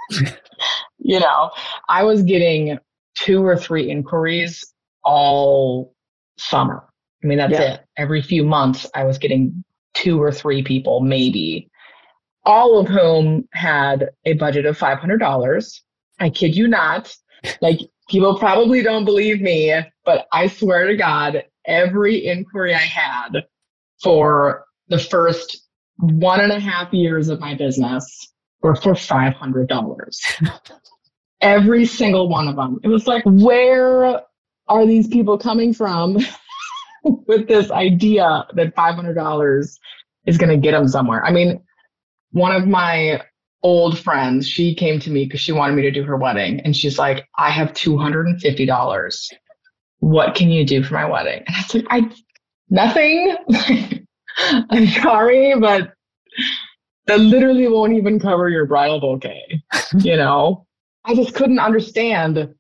you 1.00 1.20
know, 1.20 1.52
I 1.90 2.04
was 2.04 2.22
getting 2.24 2.78
two 3.16 3.44
or 3.46 3.58
three 3.58 3.90
inquiries 3.90 4.64
all 5.04 5.96
summer. 6.38 6.84
I 7.24 7.28
mean, 7.28 7.38
that's 7.38 7.54
Yeah. 7.54 7.74
it. 7.76 7.86
Every 7.98 8.22
few 8.22 8.44
months, 8.44 8.90
I 8.96 9.04
was 9.04 9.18
getting 9.18 9.64
two 9.94 10.22
or 10.22 10.32
three 10.32 10.64
people, 10.64 11.00
maybe, 11.02 11.70
all 12.46 12.80
of 12.80 12.88
whom 12.88 13.48
had 13.54 14.10
a 14.26 14.34
budget 14.34 14.66
of 14.66 14.78
$500. 14.78 15.80
I 16.20 16.30
kid 16.30 16.56
you 16.56 16.68
not. 16.68 17.16
Like, 17.62 17.80
people 18.10 18.38
probably 18.38 18.82
don't 18.82 19.06
believe 19.06 19.42
me, 19.42 19.74
but 20.06 20.28
I 20.32 20.48
swear 20.48 20.88
to 20.88 20.96
God, 20.96 21.44
every 21.66 22.28
inquiry 22.28 22.74
I 22.74 22.80
had 22.80 23.44
for 24.02 24.66
the 24.90 25.00
first 25.00 25.68
one 25.98 26.42
and 26.42 26.52
a 26.52 26.60
half 26.60 26.92
years 26.94 27.30
of 27.30 27.40
my 27.40 27.56
business 27.56 28.34
were 28.62 28.76
for 28.76 28.94
$500. 28.94 30.50
every 31.42 31.86
single 31.86 32.30
one 32.30 32.48
of 32.48 32.56
them. 32.56 32.80
It 32.84 32.88
was 32.88 33.06
like, 33.06 33.24
where 33.26 34.22
are 34.68 34.86
these 34.86 35.08
people 35.08 35.38
coming 35.38 35.74
from 35.74 36.18
with 37.04 37.48
this 37.48 37.70
idea 37.70 38.48
that 38.56 38.76
$500 38.76 39.78
is 40.26 40.38
going 40.38 40.50
to 40.50 40.58
get 40.58 40.72
them 40.72 40.88
somewhere? 40.88 41.24
I 41.24 41.32
mean, 41.32 41.62
one 42.34 42.56
of 42.56 42.68
my 42.68 43.22
old 43.62 43.98
friends, 43.98 44.48
she 44.48 44.76
came 44.76 45.00
to 45.00 45.10
me 45.10 45.26
because 45.26 45.40
she 45.40 45.52
wanted 45.52 45.76
me 45.76 45.84
to 45.84 45.92
do 45.92 46.04
her 46.04 46.18
wedding. 46.18 46.60
And 46.62 46.76
she's 46.76 47.00
like, 47.00 47.26
I 47.38 47.50
have 47.50 47.74
$250. 47.74 49.34
What 50.00 50.36
can 50.36 50.50
you 50.50 50.66
do 50.66 50.84
for 50.84 50.96
my 50.96 51.06
wedding? 51.06 51.44
And 51.48 51.56
I 51.56 51.62
was 51.62 51.76
like, 51.76 51.86
I, 51.90 52.12
nothing. 52.70 53.38
I'm 54.70 54.88
sorry, 54.88 55.58
but 55.60 55.94
that 57.06 57.20
literally 57.20 57.68
won't 57.68 57.94
even 57.94 58.20
cover 58.20 58.50
your 58.50 58.66
bridal 58.66 59.00
bouquet, 59.00 59.64
you 60.00 60.18
know? 60.18 60.66
I 61.06 61.16
just 61.16 61.36
couldn't 61.36 61.60
understand 61.60 62.54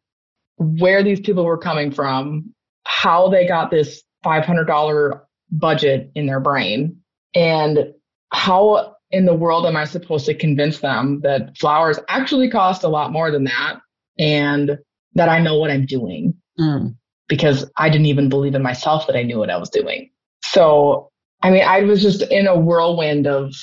where 0.58 1.04
these 1.04 1.20
people 1.20 1.46
were 1.46 1.58
coming 1.58 1.92
from, 1.92 2.54
how 2.86 3.30
they 3.30 3.48
got 3.48 3.72
this 3.72 4.04
$500 4.24 5.22
budget 5.52 6.12
in 6.16 6.28
their 6.28 6.40
brain, 6.40 6.98
and 7.34 7.94
how 8.32 8.93
in 9.14 9.26
the 9.26 9.34
world 9.36 9.66
am 9.68 9.78
I 9.78 9.86
supposed 9.86 10.26
to 10.26 10.34
convince 10.34 10.80
them 10.80 11.22
that 11.22 11.56
flowers 11.58 12.00
actually 12.10 12.50
cost 12.50 12.84
a 12.84 12.88
lot 12.90 13.12
more 13.12 13.30
than 13.32 13.44
that 13.46 13.80
and 14.18 14.78
that 15.14 15.30
I 15.30 15.40
know 15.40 15.58
what 15.58 15.72
I'm 15.72 15.86
doing 15.86 16.34
Mm. 16.60 16.96
because 17.30 17.70
I 17.78 17.90
didn't 17.90 18.06
even 18.08 18.28
believe 18.30 18.54
in 18.56 18.62
myself 18.62 19.08
that 19.08 19.16
I 19.16 19.24
knew 19.24 19.40
what 19.40 19.50
I 19.50 19.58
was 19.58 19.70
doing. 19.70 20.10
So, 20.44 21.10
I 21.42 21.50
mean, 21.52 21.64
I 21.64 21.82
was 21.82 22.02
just 22.02 22.22
in 22.32 22.46
a 22.48 22.60
whirlwind 22.60 23.26
of 23.28 23.54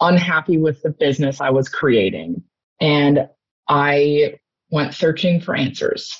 unhappy 0.00 0.58
with 0.58 0.80
the 0.82 0.90
business 0.90 1.40
I 1.40 1.50
was 1.50 1.68
creating. 1.68 2.42
And 2.80 3.28
I 3.68 4.34
went 4.70 4.94
searching 4.94 5.40
for 5.40 5.56
answers. 5.56 6.12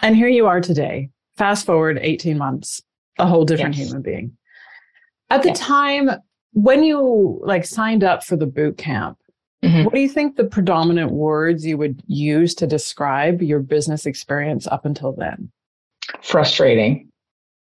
And 0.00 0.14
here 0.14 0.28
you 0.28 0.46
are 0.46 0.60
today. 0.60 1.10
Fast 1.36 1.66
forward 1.66 1.98
18 2.00 2.38
months, 2.38 2.80
a 3.18 3.26
whole 3.26 3.44
different 3.44 3.76
Yes. 3.76 3.86
human 3.86 4.02
being. 4.02 4.36
At 5.30 5.42
the 5.42 5.48
Yes. 5.48 5.58
time 5.58 6.10
when 6.52 6.82
you 6.82 7.40
like 7.42 7.64
signed 7.64 8.04
up 8.04 8.24
for 8.24 8.36
the 8.36 8.46
boot 8.46 8.76
camp, 8.78 9.18
Mhm. 9.64 9.84
what 9.84 9.94
do 9.94 10.00
you 10.00 10.08
think 10.08 10.36
the 10.36 10.44
predominant 10.44 11.12
words 11.12 11.64
you 11.64 11.78
would 11.78 12.02
use 12.06 12.54
to 12.56 12.66
describe 12.66 13.42
your 13.42 13.60
business 13.60 14.06
experience 14.06 14.66
up 14.66 14.84
until 14.84 15.12
then? 15.12 15.50
Frustrating. 16.20 17.08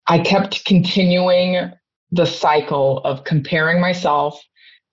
I 0.07 0.19
kept 0.19 0.65
continuing 0.65 1.71
the 2.11 2.25
cycle 2.25 2.99
of 2.99 3.23
comparing 3.23 3.81
myself 3.81 4.41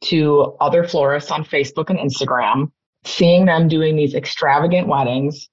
to 0.02 0.56
other 0.60 0.82
florists 0.84 1.30
on 1.30 1.44
Facebook 1.44 1.90
and 1.90 1.99
Instagram, 1.99 2.70
seeing 3.04 3.44
them 3.44 3.68
doing 3.68 3.96
these 3.96 4.14
extravagant 4.14 4.88
weddings, 4.88 5.49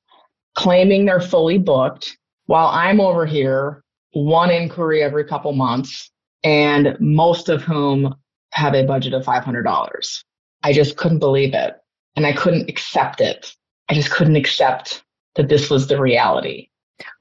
claiming 0.55 1.05
they're 1.05 1.19
fully 1.21 1.57
booked, 1.57 2.17
while 2.45 2.67
I'm 2.67 2.99
over 3.01 3.25
here, 3.25 3.83
one 4.13 4.49
inquiry 4.49 5.03
every 5.03 5.25
couple 5.25 5.51
months, 5.53 6.09
and 6.47 6.95
most 7.01 7.49
of 7.49 7.61
whom 7.61 8.15
have 8.53 8.73
a 8.73 8.85
budget 8.85 9.13
of 9.13 9.25
$500. 9.25 10.23
I 10.63 10.71
just 10.71 10.95
couldn't 10.95 11.19
believe 11.19 11.53
it. 11.53 11.75
And 12.15 12.25
I 12.25 12.31
couldn't 12.31 12.69
accept 12.69 13.19
it. 13.19 13.53
I 13.89 13.93
just 13.93 14.11
couldn't 14.11 14.37
accept 14.37 15.03
that 15.35 15.49
this 15.49 15.69
was 15.69 15.87
the 15.87 15.99
reality. 15.99 16.69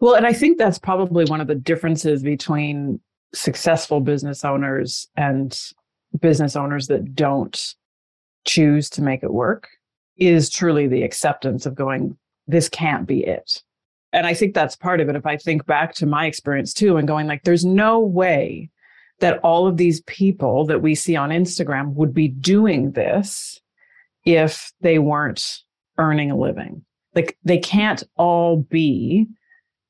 Well, 0.00 0.14
and 0.14 0.26
I 0.26 0.32
think 0.32 0.58
that's 0.58 0.78
probably 0.78 1.24
one 1.24 1.40
of 1.40 1.48
the 1.48 1.56
differences 1.56 2.22
between 2.22 3.00
successful 3.34 4.00
business 4.00 4.44
owners 4.44 5.08
and 5.16 5.60
business 6.20 6.54
owners 6.54 6.86
that 6.86 7.16
don't 7.16 7.74
choose 8.44 8.88
to 8.90 9.02
make 9.02 9.24
it 9.24 9.32
work 9.32 9.68
is 10.16 10.48
truly 10.48 10.86
the 10.86 11.02
acceptance 11.02 11.66
of 11.66 11.74
going, 11.74 12.16
this 12.46 12.68
can't 12.68 13.08
be 13.08 13.24
it. 13.24 13.60
And 14.12 14.24
I 14.24 14.34
think 14.34 14.54
that's 14.54 14.76
part 14.76 15.00
of 15.00 15.08
it. 15.08 15.16
If 15.16 15.26
I 15.26 15.36
think 15.36 15.66
back 15.66 15.96
to 15.96 16.06
my 16.06 16.26
experience 16.26 16.72
too 16.72 16.96
and 16.96 17.08
going 17.08 17.26
like, 17.26 17.42
there's 17.42 17.64
no 17.64 17.98
way 17.98 18.70
that 19.20 19.38
all 19.38 19.66
of 19.66 19.76
these 19.76 20.00
people 20.02 20.66
that 20.66 20.82
we 20.82 20.94
see 20.94 21.16
on 21.16 21.30
Instagram 21.30 21.94
would 21.94 22.12
be 22.12 22.28
doing 22.28 22.92
this 22.92 23.60
if 24.24 24.72
they 24.80 24.98
weren't 24.98 25.58
earning 25.98 26.30
a 26.30 26.36
living. 26.36 26.84
Like 27.14 27.38
they 27.44 27.58
can't 27.58 28.02
all 28.16 28.58
be 28.58 29.26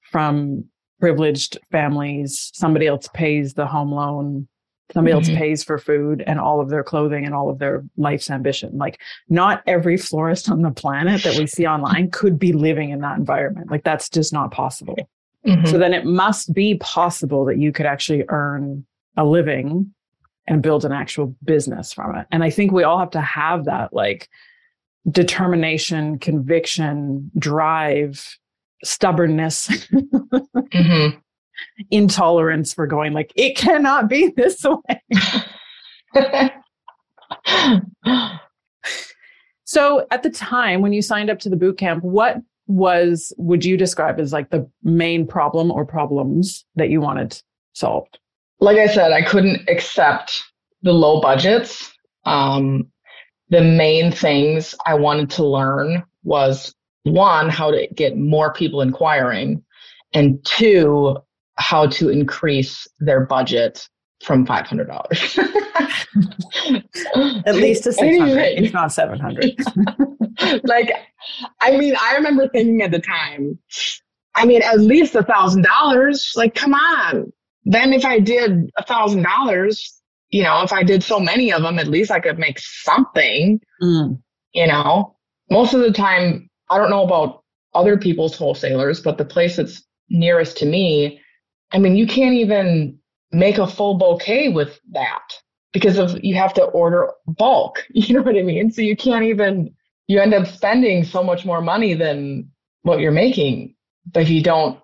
from 0.03 0.65
privileged 1.01 1.59
families. 1.71 2.51
Somebody 2.55 2.87
else 2.87 3.09
pays 3.13 3.55
the 3.55 3.67
home 3.67 3.91
loan. 3.93 4.47
Somebody 4.93 5.13
else 5.13 5.29
Mhm. 5.29 5.37
pays 5.37 5.65
for 5.65 5.79
food 5.79 6.23
and 6.29 6.39
all 6.39 6.61
of 6.61 6.69
their 6.69 6.85
clothing 6.85 7.25
and 7.27 7.35
all 7.35 7.51
of 7.51 7.59
their 7.59 7.85
life's 7.97 8.31
ambition. 8.31 8.79
Like 8.79 9.01
not 9.29 9.63
every 9.67 9.97
florist 9.97 10.49
on 10.49 10.63
the 10.63 10.71
planet 10.71 11.25
that 11.25 11.37
we 11.37 11.49
see 11.49 11.67
online 11.67 12.11
could 12.13 12.39
be 12.39 12.53
living 12.53 12.91
in 12.91 13.01
that 13.01 13.19
environment. 13.19 13.69
Like 13.71 13.83
that's 13.83 14.09
just 14.09 14.33
not 14.33 14.53
possible. 14.53 14.97
Mhm. 15.45 15.67
So 15.67 15.77
then 15.79 15.93
it 15.93 16.05
must 16.05 16.55
be 16.55 16.77
possible 16.77 17.45
that 17.47 17.59
you 17.59 17.73
could 17.73 17.87
actually 17.87 18.25
earn 18.29 18.87
a 19.17 19.25
living 19.25 19.93
and 20.47 20.63
build 20.63 20.85
an 20.85 20.93
actual 20.93 21.35
business 21.45 21.93
from 21.93 22.15
it. 22.17 22.27
And 22.31 22.45
I 22.45 22.51
think 22.51 22.71
we 22.73 22.85
all 22.85 22.99
have 22.99 23.11
to 23.11 23.21
have 23.21 23.65
that 23.65 23.93
like 23.93 24.29
determination, 25.11 26.19
conviction, 26.19 27.31
drive, 27.39 28.37
stubbornness, 28.85 29.69
Mhm. 29.69 31.21
intolerance 31.91 32.73
for 32.75 32.87
going 32.87 33.13
like, 33.13 33.33
it 33.35 33.57
cannot 33.57 34.09
be 34.09 34.33
this 34.37 34.65
way. 36.15 36.51
So 39.69 40.07
at 40.13 40.23
the 40.23 40.31
time 40.31 40.81
when 40.81 40.93
you 40.93 41.03
signed 41.03 41.29
up 41.29 41.41
to 41.41 41.49
the 41.49 41.57
boot 41.57 41.77
camp, 41.77 42.05
what 42.05 42.37
was, 42.69 43.33
would 43.37 43.65
you 43.65 43.77
describe 43.77 44.21
as 44.21 44.33
like 44.33 44.51
the 44.51 44.69
main 44.85 45.27
problem 45.27 45.73
or 45.73 45.85
problems 45.85 46.65
that 46.77 46.89
you 46.89 47.01
wanted 47.01 47.43
solved? 47.73 48.19
Like 48.61 48.79
I 48.79 48.87
said, 48.87 49.13
I 49.13 49.23
couldn't 49.23 49.69
accept 49.69 50.43
the 50.83 50.93
low 50.93 51.21
budgets. 51.21 51.93
Um, 52.25 52.87
the 53.51 53.61
main 53.63 54.11
things 54.11 54.75
I 54.87 54.95
wanted 54.95 55.31
to 55.31 55.45
learn 55.47 56.03
was 56.25 56.75
one, 57.05 57.49
how 57.49 57.71
to 57.71 57.87
get 57.95 58.17
more 58.17 58.53
people 58.53 58.81
inquiring, 58.81 59.63
and 60.13 60.45
two, 60.45 61.17
how 61.57 61.87
to 61.87 62.09
increase 62.09 62.87
their 62.99 63.25
budget 63.27 63.89
from 64.25 64.45
five 64.47 64.67
hundred 64.67 64.89
dollars. 64.89 65.39
At 67.47 67.55
least 67.55 67.85
to 67.85 67.93
600, 67.93 68.23
Anyway. 68.23 68.55
if 68.57 68.73
not 68.73 68.93
700. 68.93 69.55
like, 70.65 70.91
I 71.61 71.77
mean, 71.77 71.95
I 72.01 72.15
remember 72.17 72.49
thinking 72.49 72.83
at 72.83 72.91
the 72.91 72.99
time, 72.99 73.59
I 74.35 74.47
mean, 74.47 74.63
at 74.63 74.81
least 74.81 75.15
a 75.15 75.23
thousand 75.23 75.63
dollars. 75.63 76.33
Like, 76.37 76.55
come 76.55 76.75
on. 76.75 77.33
Then 77.67 77.93
if 77.93 78.05
I 78.05 78.21
did 78.21 78.71
a 78.79 78.85
thousand 78.85 79.25
dollars, 79.25 80.01
you 80.31 80.43
know, 80.43 80.63
if 80.63 80.73
I 80.73 80.83
did 80.85 81.03
so 81.03 81.19
many 81.21 81.53
of 81.53 81.63
them, 81.63 81.79
at 81.79 81.89
least 81.89 82.11
I 82.11 82.21
could 82.21 82.39
make 82.39 82.59
something, 82.59 83.61
Mm. 83.83 84.23
you 84.53 84.67
know. 84.67 85.17
Most 85.51 85.75
of 85.75 85.81
the 85.81 85.93
time, 85.93 86.49
I 86.71 86.79
don't 86.79 86.91
know 86.91 87.05
about 87.05 87.43
other 87.75 87.99
people's 87.99 88.37
wholesalers, 88.37 89.01
but 89.01 89.19
the 89.19 89.25
place 89.25 89.57
that's 89.57 89.83
nearest 90.09 90.57
to 90.59 90.67
me, 90.67 91.21
I 91.73 91.79
mean, 91.79 91.97
you 91.97 92.07
can't 92.07 92.35
even 92.35 92.99
make 93.33 93.59
a 93.59 93.67
full 93.67 93.95
bouquet 93.99 94.49
with 94.49 94.79
that 94.93 95.29
because 95.73 95.99
of 95.99 96.19
you 96.25 96.37
have 96.37 96.55
to 96.55 96.65
order 96.65 97.11
bulk. 97.27 97.85
You 97.95 98.15
know 98.15 98.23
what 98.23 98.37
I 98.37 98.43
mean? 98.43 98.71
So 98.71 98.81
you 98.83 98.97
can't 98.97 99.25
even 99.25 99.75
you 100.09 100.21
end 100.21 100.35
up 100.35 100.47
spending 100.47 101.03
so 101.05 101.23
much 101.23 101.45
more 101.45 101.61
money 101.61 101.95
than 101.95 102.49
what 102.83 103.01
you're 103.01 103.11
making. 103.11 103.75
But 104.13 104.23
if 104.23 104.31
you 104.31 104.41
don't 104.43 104.79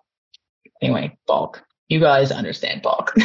anyway, 0.81 1.17
bulk. 1.29 1.63
You 1.93 2.01
guys 2.01 2.33
understand 2.33 2.81
bulk. 2.83 3.15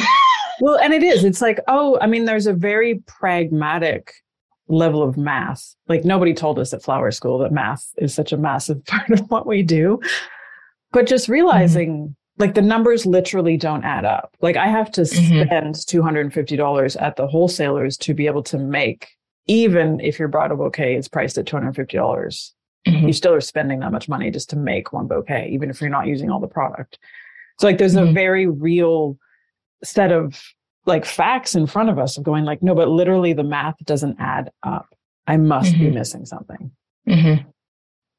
Well, 0.60 0.76
and 0.80 0.92
it 0.92 1.04
is. 1.04 1.22
It's 1.22 1.40
like, 1.40 1.60
oh, 1.68 1.96
I 2.00 2.08
mean, 2.08 2.24
there's 2.24 2.48
a 2.48 2.52
very 2.52 3.00
pragmatic 3.06 4.12
level 4.66 5.04
of 5.04 5.16
math. 5.16 5.76
Like 5.86 6.04
nobody 6.04 6.34
told 6.34 6.58
us 6.58 6.72
at 6.74 6.82
Flower 6.82 7.12
School 7.12 7.38
that 7.38 7.52
math 7.52 7.86
is 7.98 8.12
such 8.12 8.32
a 8.32 8.36
massive 8.36 8.84
part 8.86 9.08
of 9.10 9.20
what 9.30 9.46
we 9.46 9.62
do. 9.62 10.00
But 10.90 11.06
just 11.06 11.28
realizing 11.28 12.16
like 12.38 12.54
the 12.54 12.60
numbers 12.60 13.06
literally 13.06 13.56
don't 13.56 13.84
add 13.84 14.04
up. 14.04 14.34
Like 14.40 14.56
I 14.56 14.66
have 14.66 14.90
to 14.92 15.02
Mhm. 15.02 15.44
spend 15.46 15.76
$250 15.76 16.96
at 17.00 17.14
the 17.14 17.28
wholesalers 17.28 17.96
to 17.98 18.12
be 18.12 18.26
able 18.26 18.42
to 18.42 18.58
make, 18.58 19.06
even 19.46 20.00
if 20.00 20.18
your 20.18 20.26
bridal 20.26 20.56
bouquet 20.56 20.96
is 20.96 21.06
priced 21.06 21.38
at 21.38 21.46
$250, 21.46 22.52
Mhm. 22.84 23.06
you 23.06 23.12
still 23.12 23.32
are 23.32 23.40
spending 23.40 23.78
that 23.78 23.92
much 23.92 24.08
money 24.08 24.28
just 24.32 24.50
to 24.50 24.56
make 24.56 24.92
one 24.92 25.06
bouquet, 25.06 25.48
even 25.52 25.70
if 25.70 25.80
you're 25.80 25.88
not 25.88 26.08
using 26.08 26.30
all 26.32 26.40
the 26.40 26.48
product. 26.48 26.98
So 27.58 27.66
like 27.66 27.78
there's 27.78 27.96
a 27.96 28.02
Mhm. 28.02 28.14
very 28.14 28.46
real 28.46 29.18
set 29.82 30.12
of 30.12 30.40
like 30.86 31.04
facts 31.04 31.54
in 31.54 31.66
front 31.66 31.90
of 31.90 31.98
us 31.98 32.16
of 32.16 32.24
going 32.24 32.44
like, 32.44 32.62
no, 32.62 32.74
but 32.74 32.88
literally 32.88 33.32
the 33.32 33.44
math 33.44 33.76
doesn't 33.84 34.16
add 34.18 34.50
up. 34.62 34.94
I 35.26 35.36
must 35.36 35.74
mm-hmm. 35.74 35.84
be 35.84 35.90
missing 35.90 36.24
something. 36.24 36.70
Mm-hmm. 37.08 37.48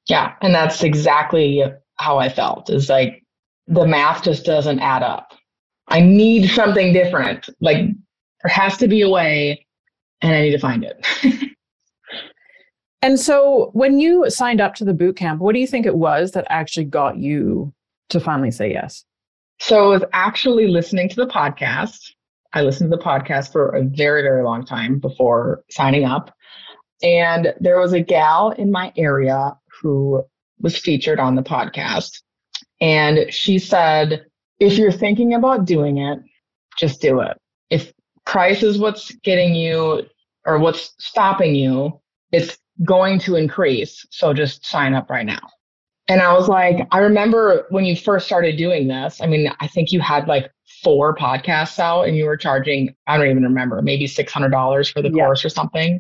Yeah. 0.08 0.34
And 0.42 0.54
that's 0.54 0.84
exactly 0.84 1.64
how 1.96 2.18
I 2.20 2.30
felt 2.30 2.70
is 2.70 2.90
like 2.90 3.24
the 3.68 3.86
math 3.86 4.24
just 4.24 4.46
doesn't 4.46 4.80
add 4.80 5.04
up. 5.04 5.34
I 5.88 6.00
need 6.02 6.50
something 6.50 6.94
different. 6.94 7.50
Like 7.60 7.78
there 8.44 8.52
has 8.52 8.78
to 8.78 8.88
be 8.88 9.02
a 9.02 9.10
way 9.10 9.66
and 10.22 10.34
I 10.34 10.42
need 10.42 10.52
to 10.52 10.60
find 10.60 10.84
it. 10.84 11.06
and 13.02 13.20
so 13.20 13.72
when 13.74 14.00
you 14.00 14.30
signed 14.30 14.62
up 14.62 14.76
to 14.76 14.86
the 14.86 14.94
boot 14.94 15.16
camp, 15.16 15.42
what 15.42 15.54
do 15.54 15.60
you 15.60 15.68
think 15.68 15.86
it 15.86 15.96
was 15.96 16.32
that 16.32 16.46
actually 16.50 16.86
got 16.86 17.18
you 17.18 17.74
to 18.10 18.20
finally 18.20 18.52
say 18.52 18.72
yes? 18.72 19.06
So 19.60 19.86
I 19.86 19.88
was 19.88 20.04
actually 20.14 20.68
listening 20.68 21.10
to 21.10 21.16
the 21.16 21.28
podcast. 21.28 22.14
I 22.54 22.62
listened 22.62 22.92
to 22.92 22.98
the 22.98 23.04
podcast 23.04 23.52
for 23.52 23.70
a 23.70 23.84
very, 23.84 24.22
very 24.22 24.44
long 24.44 24.66
time 24.66 25.00
before 25.00 25.64
signing 25.70 26.06
up. 26.06 26.34
And 27.04 27.54
there 27.60 27.80
was 27.80 27.94
a 27.94 28.02
gal 28.02 28.52
in 28.52 28.72
my 28.72 28.92
area 28.98 29.58
who 29.82 30.24
was 30.60 30.78
featured 30.78 31.20
on 31.20 31.36
the 31.36 31.44
podcast. 31.44 32.22
And 32.82 33.32
she 33.34 33.60
said, 33.60 34.26
if 34.60 34.78
you're 34.78 34.92
thinking 34.92 35.34
about 35.34 35.66
doing 35.66 36.00
it, 36.00 36.20
just 36.78 37.02
do 37.02 37.20
it. 37.22 37.38
If 37.70 37.94
price 38.26 38.64
is 38.64 38.78
what's 38.80 39.12
getting 39.24 39.54
you 39.56 40.04
or 40.46 40.60
what's 40.60 40.94
stopping 41.00 41.56
you, 41.56 42.00
it's 42.32 42.58
going 42.86 43.20
to 43.20 43.36
increase. 43.36 44.06
So 44.10 44.34
just 44.34 44.66
sign 44.66 44.94
up 44.94 45.10
right 45.10 45.26
now. 45.26 45.42
And 46.10 46.24
I 46.24 46.34
was 46.34 46.48
like, 46.48 46.88
I 46.92 46.98
remember 46.98 47.68
when 47.70 47.86
you 47.86 47.96
first 47.96 48.26
started 48.26 48.58
doing 48.58 48.88
this. 48.88 49.22
I 49.22 49.28
mean, 49.28 49.52
I 49.60 49.68
think 49.68 49.92
you 49.92 50.02
had 50.02 50.28
like 50.28 50.52
four 50.84 51.16
podcasts 51.16 51.78
out 51.78 52.08
and 52.08 52.18
you 52.18 52.26
were 52.26 52.36
charging, 52.36 52.96
I 53.06 53.18
don't 53.18 53.30
even 53.30 53.44
remember, 53.44 53.80
maybe 53.84 54.06
$600 54.06 54.92
for 54.92 55.02
the 55.04 55.12
yeah. 55.12 55.24
course 55.24 55.46
or 55.46 55.50
something. 55.50 56.00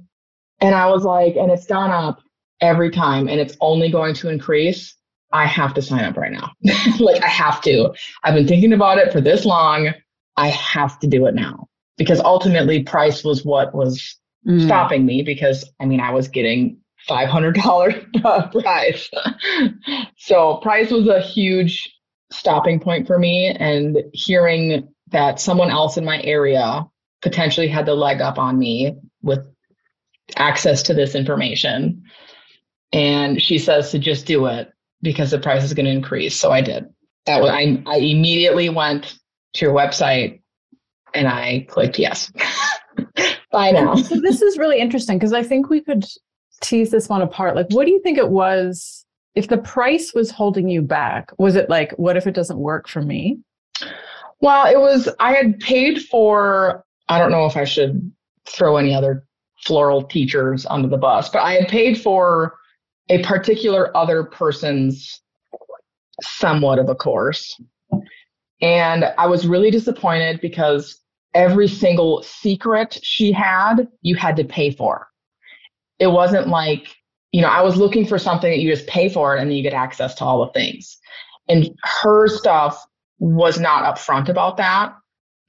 And 0.61 0.73
I 0.73 0.87
was 0.87 1.03
like, 1.03 1.35
and 1.35 1.51
it's 1.51 1.67
gone 1.67 1.91
up 1.91 2.23
every 2.59 2.89
time 2.89 3.29
and 3.29 3.39
it's 3.39 3.55
only 3.61 3.91
going 3.91 4.15
to 4.15 4.29
increase. 4.29 4.95
I 5.31 5.45
have 5.45 5.75
to 5.75 5.81
sign 5.81 6.03
up 6.03 6.17
right 6.17 6.31
now. 6.31 6.53
like 6.99 7.21
I 7.21 7.27
have 7.27 7.61
to. 7.61 7.93
I've 8.23 8.33
been 8.33 8.47
thinking 8.47 8.73
about 8.73 8.97
it 8.97 9.13
for 9.13 9.21
this 9.21 9.45
long. 9.45 9.93
I 10.37 10.47
have 10.47 10.99
to 11.01 11.07
do 11.07 11.27
it 11.27 11.35
now 11.35 11.67
because 11.97 12.19
ultimately 12.21 12.81
price 12.81 13.23
was 13.23 13.45
what 13.45 13.75
was 13.75 14.17
mm. 14.47 14.65
stopping 14.65 15.05
me 15.05 15.21
because 15.21 15.69
I 15.79 15.85
mean, 15.85 15.99
I 15.99 16.11
was 16.11 16.27
getting 16.27 16.79
$500 17.09 18.51
price. 18.63 19.09
so 20.17 20.57
price 20.57 20.91
was 20.91 21.07
a 21.07 21.21
huge 21.21 21.91
stopping 22.31 22.79
point 22.79 23.07
for 23.07 23.17
me 23.17 23.47
and 23.47 23.97
hearing 24.13 24.87
that 25.11 25.39
someone 25.39 25.71
else 25.71 25.97
in 25.97 26.05
my 26.05 26.21
area 26.21 26.85
potentially 27.21 27.67
had 27.67 27.85
the 27.85 27.95
leg 27.95 28.21
up 28.21 28.37
on 28.37 28.59
me 28.59 28.95
with 29.21 29.39
access 30.35 30.83
to 30.83 30.93
this 30.93 31.15
information. 31.15 32.03
And 32.93 33.41
she 33.41 33.57
says 33.57 33.91
to 33.91 33.99
just 33.99 34.25
do 34.25 34.45
it 34.45 34.71
because 35.01 35.31
the 35.31 35.39
price 35.39 35.63
is 35.63 35.73
going 35.73 35.85
to 35.85 35.91
increase. 35.91 36.39
So 36.39 36.51
I 36.51 36.61
did. 36.61 36.85
That 37.25 37.41
was 37.41 37.51
I 37.51 37.81
I 37.85 37.97
immediately 37.97 38.69
went 38.69 39.19
to 39.55 39.65
your 39.65 39.73
website 39.73 40.41
and 41.13 41.27
I 41.27 41.65
clicked 41.69 41.99
yes. 41.99 42.31
Bye 43.51 43.71
now. 43.71 43.95
So 43.95 44.19
this 44.21 44.41
is 44.41 44.57
really 44.57 44.79
interesting 44.79 45.17
because 45.17 45.33
I 45.33 45.43
think 45.43 45.69
we 45.69 45.81
could 45.81 46.05
tease 46.61 46.91
this 46.91 47.09
one 47.09 47.21
apart. 47.21 47.55
Like, 47.55 47.67
what 47.69 47.85
do 47.85 47.91
you 47.91 48.01
think 48.01 48.17
it 48.17 48.29
was? 48.29 49.05
If 49.35 49.47
the 49.47 49.57
price 49.57 50.13
was 50.13 50.31
holding 50.31 50.69
you 50.69 50.81
back, 50.81 51.31
was 51.37 51.55
it 51.55 51.69
like, 51.69 51.91
what 51.93 52.17
if 52.17 52.27
it 52.27 52.33
doesn't 52.33 52.57
work 52.57 52.87
for 52.87 53.01
me? 53.01 53.39
Well, 54.41 54.65
it 54.65 54.79
was, 54.79 55.09
I 55.19 55.33
had 55.33 55.59
paid 55.59 56.01
for, 56.03 56.83
I 57.09 57.19
don't 57.19 57.31
know 57.31 57.45
if 57.45 57.55
I 57.55 57.65
should 57.65 58.11
throw 58.47 58.77
any 58.77 58.93
other 58.93 59.25
floral 59.63 60.03
teachers 60.03 60.65
under 60.69 60.87
the 60.87 60.97
bus, 60.97 61.29
but 61.29 61.39
I 61.39 61.53
had 61.53 61.67
paid 61.67 62.01
for 62.01 62.55
a 63.09 63.21
particular 63.23 63.95
other 63.95 64.23
person's 64.23 65.21
somewhat 66.21 66.79
of 66.79 66.89
a 66.89 66.95
course. 66.95 67.59
And 68.61 69.05
I 69.17 69.27
was 69.27 69.47
really 69.47 69.71
disappointed 69.71 70.41
because 70.41 70.99
every 71.33 71.67
single 71.67 72.23
secret 72.23 72.99
she 73.01 73.31
had, 73.31 73.87
you 74.01 74.15
had 74.15 74.35
to 74.37 74.43
pay 74.43 74.71
for. 74.71 75.07
It 75.99 76.07
wasn't 76.07 76.47
like, 76.47 76.95
you 77.31 77.41
know, 77.41 77.49
I 77.49 77.61
was 77.61 77.77
looking 77.77 78.05
for 78.05 78.17
something 78.17 78.49
that 78.49 78.59
you 78.59 78.71
just 78.71 78.87
pay 78.87 79.09
for 79.09 79.35
it 79.35 79.41
and 79.41 79.49
then 79.49 79.57
you 79.57 79.63
get 79.63 79.73
access 79.73 80.15
to 80.15 80.25
all 80.25 80.45
the 80.45 80.51
things. 80.53 80.97
And 81.47 81.75
her 82.01 82.27
stuff 82.27 82.83
was 83.19 83.59
not 83.59 83.83
upfront 83.83 84.29
about 84.29 84.57
that. 84.57 84.95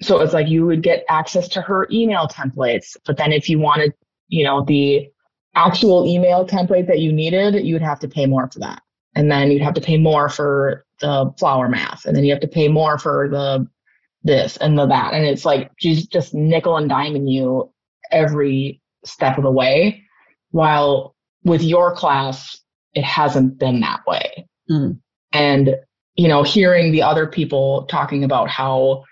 So 0.03 0.21
it's 0.21 0.33
like 0.33 0.49
you 0.49 0.67
would 0.67 0.83
get 0.83 1.05
access 1.09 1.49
to 1.49 1.63
her 1.63 1.87
email 1.91 2.27
templates. 2.27 2.97
But 3.07 3.17
then 3.17 3.33
if 3.33 3.49
you 3.49 3.59
wanted, 3.59 3.93
you 4.29 4.45
know, 4.45 4.65
the 4.65 5.09
actual 5.55 6.07
email 6.07 6.47
template 6.47 6.87
that 6.87 7.01
you 7.01 7.13
needed, 7.13 7.65
you 7.65 7.75
would 7.75 7.83
have 7.83 8.01
to 8.01 8.09
pay 8.09 8.27
more 8.27 8.51
for 8.51 8.61
that. 8.61 8.83
And 9.15 9.31
then 9.31 9.51
you'd 9.51 9.63
have 9.63 9.75
to 9.75 9.81
pay 9.81 9.99
more 9.99 10.29
for 10.29 10.87
the 11.01 11.33
flower 11.39 11.69
math. 11.69 12.05
And 12.07 12.17
then 12.17 12.25
you 12.25 12.33
have 12.33 12.41
to 12.41 12.49
pay 12.49 12.69
more 12.69 12.99
for 12.99 13.29
the 13.29 13.67
this 14.23 14.57
and 14.59 14.79
the 14.79 14.87
that. 14.87 15.15
And 15.15 15.25
it's 15.25 15.45
like 15.45 15.71
she's 15.79 16.07
just 16.07 16.35
nickel 16.35 16.77
and 16.77 16.91
diming 16.91 17.31
you 17.31 17.73
every 18.11 18.81
step 19.05 19.39
of 19.39 19.45
the 19.45 19.51
way. 19.51 20.05
While 20.51 21.15
with 21.45 21.63
your 21.63 21.95
class, 21.95 22.59
it 22.95 23.05
hasn't 23.05 23.59
been 23.59 23.81
that 23.81 24.01
way. 24.07 24.47
Mm. 24.71 24.99
And, 25.33 25.77
you 26.17 26.29
know, 26.29 26.43
hearing 26.43 26.93
the 26.93 27.03
other 27.03 27.27
people 27.27 27.87
talking 27.87 28.25
about 28.25 28.49
how 28.49 29.05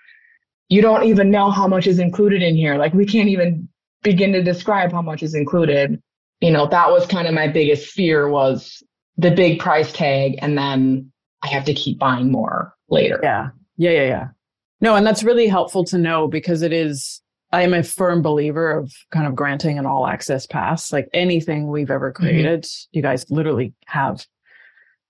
you 0.67 0.81
don't 0.81 1.03
even 1.03 1.31
know 1.31 1.49
how 1.49 1.67
much 1.67 1.87
is 1.87 1.99
included 1.99 2.41
in 2.41 2.55
here. 2.55 2.75
Like 2.75 2.93
we 2.93 3.05
can't 3.05 3.29
even 3.29 3.67
begin 4.03 4.33
to 4.33 4.43
describe 4.43 4.91
how 4.91 5.01
much 5.01 5.23
is 5.23 5.33
included 5.33 6.01
you 6.41 6.51
know, 6.51 6.67
that 6.67 6.89
was 6.89 7.05
kind 7.05 7.27
of 7.27 7.33
my 7.33 7.47
biggest 7.47 7.91
fear 7.91 8.29
was 8.29 8.81
the 9.17 9.31
big 9.31 9.59
price 9.59 9.91
tag 9.91 10.39
and 10.41 10.57
then 10.57 11.11
I 11.43 11.47
have 11.47 11.65
to 11.65 11.73
keep 11.73 11.99
buying 11.99 12.31
more 12.31 12.73
later. 12.89 13.19
Yeah. 13.21 13.49
Yeah. 13.77 13.91
Yeah. 13.91 14.07
Yeah. 14.07 14.27
No, 14.81 14.95
and 14.95 15.05
that's 15.05 15.23
really 15.23 15.47
helpful 15.47 15.83
to 15.85 15.97
know 15.97 16.27
because 16.27 16.61
it 16.61 16.71
is, 16.71 17.21
I 17.51 17.63
am 17.63 17.73
a 17.73 17.83
firm 17.83 18.21
believer 18.21 18.71
of 18.71 18.93
kind 19.11 19.25
of 19.27 19.35
granting 19.35 19.79
an 19.79 19.85
all 19.85 20.07
access 20.07 20.45
pass. 20.45 20.93
Like 20.93 21.09
anything 21.13 21.67
we've 21.67 21.91
ever 21.91 22.11
mm-hmm. 22.11 22.23
created, 22.23 22.63
mm-hmm. 22.63 22.97
you 22.97 23.01
guys 23.01 23.29
literally 23.29 23.73
have 23.85 24.25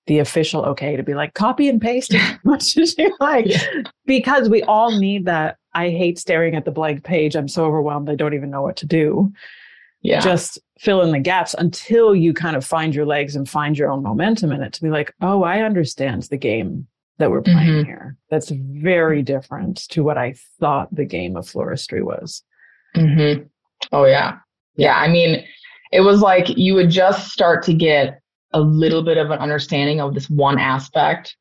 the 0.08 0.20
official 0.20 0.66
okay 0.66 0.96
to 0.96 1.04
be 1.04 1.14
like 1.14 1.36
copy 1.36 1.70
and 1.70 1.80
paste 1.80 2.14
as 2.16 2.38
much 2.44 2.78
as 2.78 2.98
you 2.98 3.16
like 3.20 3.46
yeah. 3.46 3.84
because 4.06 4.50
we 4.50 4.64
all 4.64 4.98
need 4.98 5.26
that. 5.26 5.58
I 5.74 5.90
hate 5.90 6.18
staring 6.18 6.56
at 6.56 6.66
the 6.66 6.72
blank 6.72 7.04
page. 7.04 7.36
I'm 7.36 7.48
so 7.48 7.66
overwhelmed. 7.66 8.10
I 8.10 8.16
don't 8.16 8.34
even 8.34 8.50
know 8.50 8.64
what 8.64 8.78
to 8.78 8.88
do 8.88 9.32
yeah. 10.02 10.20
just 10.20 10.60
fill 10.78 11.02
in 11.02 11.12
the 11.12 11.20
gaps 11.20 11.56
until 11.58 12.16
you 12.16 12.34
kind 12.34 12.56
of 12.56 12.66
find 12.66 12.96
your 12.96 13.06
legs 13.06 13.36
and 13.36 13.50
find 13.50 13.78
your 13.78 13.92
own 13.92 14.04
momentum 14.04 14.52
in 14.52 14.62
it 14.62 14.74
to 14.74 14.82
be 14.82 14.90
like, 14.90 15.14
oh, 15.22 15.44
I 15.44 15.62
understand 15.62 16.24
the 16.24 16.38
game 16.38 16.88
that 17.20 17.30
we're 17.30 17.42
playing 17.42 17.70
mm-hmm. 17.70 17.86
here. 17.86 18.18
That's 18.32 18.50
very 18.50 19.22
different 19.22 19.88
to 19.90 20.04
what 20.04 20.18
I 20.18 20.36
thought 20.60 20.94
the 20.94 21.06
game 21.06 21.36
of 21.36 21.46
floristry 21.46 22.02
was. 22.02 22.44
Mm-hmm. 22.96 23.44
Oh, 23.92 24.06
yeah. 24.06 24.38
Yeah. 24.76 24.96
I 24.96 25.08
mean, 25.08 25.44
it 25.92 26.02
was 26.02 26.22
like 26.22 26.58
you 26.58 26.74
would 26.76 26.90
just 26.90 27.32
start 27.32 27.64
to 27.66 27.74
get 27.74 28.22
a 28.54 28.62
little 28.62 29.04
bit 29.04 29.18
of 29.18 29.30
an 29.32 29.40
understanding 29.40 30.02
of 30.02 30.14
this 30.14 30.30
one 30.30 30.58
aspect. 30.58 31.36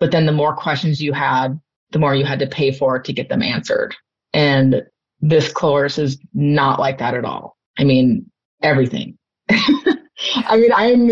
But 0.00 0.10
then 0.10 0.26
the 0.26 0.32
more 0.32 0.56
questions 0.56 1.00
you 1.00 1.12
had, 1.12 1.60
the 1.90 1.98
more 1.98 2.14
you 2.14 2.24
had 2.24 2.38
to 2.40 2.46
pay 2.46 2.72
for 2.72 2.98
to 2.98 3.12
get 3.12 3.28
them 3.28 3.42
answered. 3.42 3.94
And 4.32 4.82
this 5.20 5.52
course 5.52 5.98
is 5.98 6.18
not 6.32 6.80
like 6.80 6.98
that 6.98 7.14
at 7.14 7.24
all. 7.24 7.56
I 7.78 7.84
mean, 7.84 8.30
everything. 8.62 9.18
I 9.50 10.56
mean, 10.56 10.72
I'm 10.74 11.10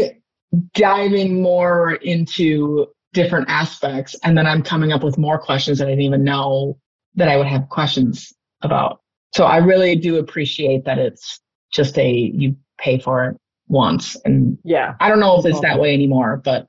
diving 0.74 1.42
more 1.42 1.94
into 1.94 2.86
different 3.12 3.48
aspects 3.48 4.14
and 4.24 4.36
then 4.36 4.46
I'm 4.46 4.62
coming 4.62 4.92
up 4.92 5.02
with 5.02 5.18
more 5.18 5.38
questions 5.38 5.78
that 5.78 5.86
I 5.86 5.90
didn't 5.90 6.04
even 6.04 6.24
know 6.24 6.78
that 7.14 7.28
I 7.28 7.36
would 7.36 7.46
have 7.46 7.68
questions 7.68 8.32
about. 8.62 9.00
So 9.34 9.44
I 9.44 9.58
really 9.58 9.96
do 9.96 10.18
appreciate 10.18 10.84
that 10.84 10.98
it's 10.98 11.40
just 11.72 11.98
a 11.98 12.10
you 12.10 12.56
pay 12.78 12.98
for 12.98 13.24
it 13.24 13.36
once 13.68 14.16
and 14.24 14.58
yeah. 14.64 14.94
I 15.00 15.08
don't 15.08 15.20
know 15.20 15.38
if 15.38 15.46
it's 15.46 15.60
that 15.60 15.80
way 15.80 15.92
anymore 15.94 16.40
but 16.44 16.68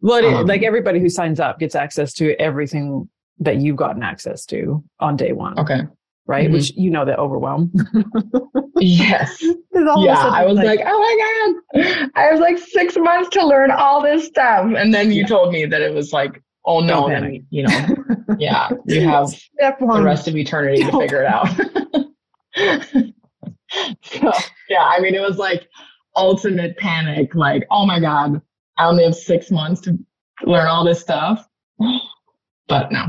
well 0.00 0.24
um, 0.24 0.46
like 0.46 0.62
everybody 0.62 1.00
who 1.00 1.08
signs 1.08 1.40
up 1.40 1.58
gets 1.58 1.74
access 1.74 2.12
to 2.14 2.34
everything 2.40 3.08
that 3.40 3.58
you've 3.58 3.76
gotten 3.76 4.02
access 4.02 4.44
to 4.46 4.82
on 5.00 5.16
day 5.16 5.32
one. 5.32 5.58
Okay 5.58 5.80
right? 6.28 6.44
Mm-hmm. 6.44 6.54
Which 6.54 6.72
you 6.76 6.90
know 6.90 7.04
that 7.04 7.18
overwhelm. 7.18 7.72
yes. 8.76 9.42
Yeah, 9.42 10.28
I 10.28 10.44
was 10.44 10.56
like, 10.56 10.66
like, 10.66 10.80
oh 10.86 10.98
my 10.98 11.62
god, 11.82 12.10
I 12.14 12.22
have 12.22 12.38
like 12.38 12.58
six 12.58 12.96
months 12.96 13.30
to 13.30 13.44
learn 13.46 13.70
all 13.70 14.02
this 14.02 14.26
stuff, 14.26 14.72
and 14.76 14.92
then 14.92 15.10
you 15.10 15.22
yeah. 15.22 15.26
told 15.26 15.52
me 15.52 15.66
that 15.66 15.80
it 15.80 15.92
was 15.92 16.12
like, 16.12 16.42
oh 16.64 16.80
no, 16.80 17.08
then 17.08 17.46
you 17.50 17.62
know, 17.64 17.86
yeah, 18.38 18.68
you 18.86 19.00
have 19.02 19.30
the 19.58 20.02
rest 20.02 20.28
of 20.28 20.36
eternity 20.36 20.84
to 20.84 20.92
figure 20.92 21.22
it 21.22 21.26
out. 21.26 21.48
so 24.02 24.32
yeah, 24.68 24.82
I 24.84 25.00
mean, 25.00 25.14
it 25.14 25.22
was 25.22 25.38
like 25.38 25.68
ultimate 26.16 26.76
panic. 26.76 27.34
Like, 27.34 27.66
oh 27.70 27.86
my 27.86 28.00
god, 28.00 28.42
I 28.76 28.86
only 28.86 29.04
have 29.04 29.14
six 29.14 29.50
months 29.50 29.80
to 29.82 29.98
learn 30.44 30.66
all 30.66 30.84
this 30.84 31.00
stuff. 31.00 31.48
But 32.68 32.92
no, 32.92 33.06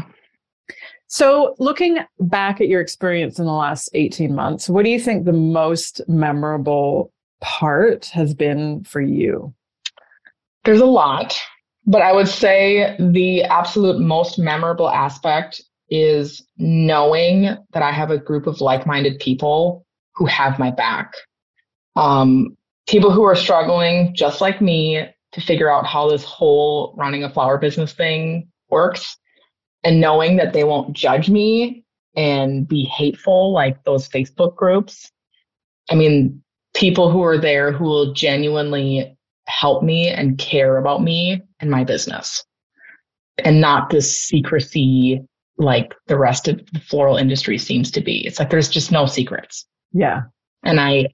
So, 1.12 1.56
looking 1.58 1.98
back 2.19 2.62
at 2.62 2.67
your 2.67 2.82
experience 2.82 3.39
in 3.39 3.45
the 3.45 3.52
last 3.52 3.89
18 3.95 4.34
months, 4.34 4.69
what 4.69 4.86
do 4.86 4.91
you 4.91 5.00
think 5.00 5.26
the 5.26 5.34
most 5.34 6.02
memorable 6.08 7.12
part 7.41 8.06
has 8.13 8.36
been 8.36 8.84
for 8.84 9.02
you? 9.02 9.52
There's 10.65 10.82
a 10.82 10.86
lot, 10.86 11.36
but 11.88 12.04
I 12.04 12.13
would 12.13 12.28
say 12.28 12.95
the 13.00 13.41
absolute 13.41 14.00
most 14.00 14.38
memorable 14.38 14.88
aspect 14.88 15.63
is 15.89 16.45
knowing 16.60 17.58
that 17.74 17.82
I 17.82 17.91
have 17.91 18.12
a 18.12 18.19
group 18.19 18.45
of 18.45 18.62
like 18.62 18.86
minded 18.86 19.17
people 19.17 19.88
who 20.13 20.28
have 20.28 20.60
my 20.60 20.69
back. 20.69 21.13
Um, 21.95 22.56
people 22.88 23.12
who 23.12 23.24
are 23.24 23.36
struggling, 23.36 24.13
just 24.13 24.41
like 24.41 24.62
me, 24.62 25.08
to 25.32 25.41
figure 25.41 25.72
out 25.72 25.88
how 25.88 26.08
this 26.08 26.24
whole 26.24 26.93
running 26.95 27.24
a 27.24 27.34
flower 27.34 27.58
business 27.58 27.93
thing 27.93 28.48
works 28.69 29.17
and 29.84 30.02
knowing 30.02 30.38
that 30.38 30.54
they 30.54 30.63
won't 30.63 30.94
judge 30.94 31.30
me 31.30 31.84
and 32.15 32.68
be 32.68 32.84
hateful 32.84 33.54
like 33.54 33.84
those 33.84 34.10
Facebook 34.10 34.56
groups. 34.56 35.12
I 35.89 35.96
mean, 35.96 36.44
people 36.76 37.12
who 37.12 37.24
are 37.24 37.38
there 37.38 37.72
who 37.72 37.86
will 37.86 38.13
genuinely 38.13 39.18
help 39.48 39.84
me 39.84 40.10
and 40.10 40.38
care 40.38 40.78
about 40.78 41.02
me 41.02 41.42
and 41.60 41.72
my 41.72 41.84
business 41.84 42.44
and 43.44 43.62
not 43.62 43.89
this 43.89 44.22
secrecy 44.22 45.22
like 45.58 45.94
the 46.08 46.18
rest 46.18 46.48
of 46.48 46.62
the 46.72 46.80
floral 46.80 47.18
industry 47.18 47.58
seems 47.58 47.92
to 47.92 48.02
be. 48.02 48.26
It's 48.26 48.39
like 48.39 48.50
there's 48.50 48.70
just 48.70 48.92
no 48.92 49.06
secrets. 49.06 49.65
Yeah. 49.92 50.22
And 50.63 50.80
I, 50.80 51.08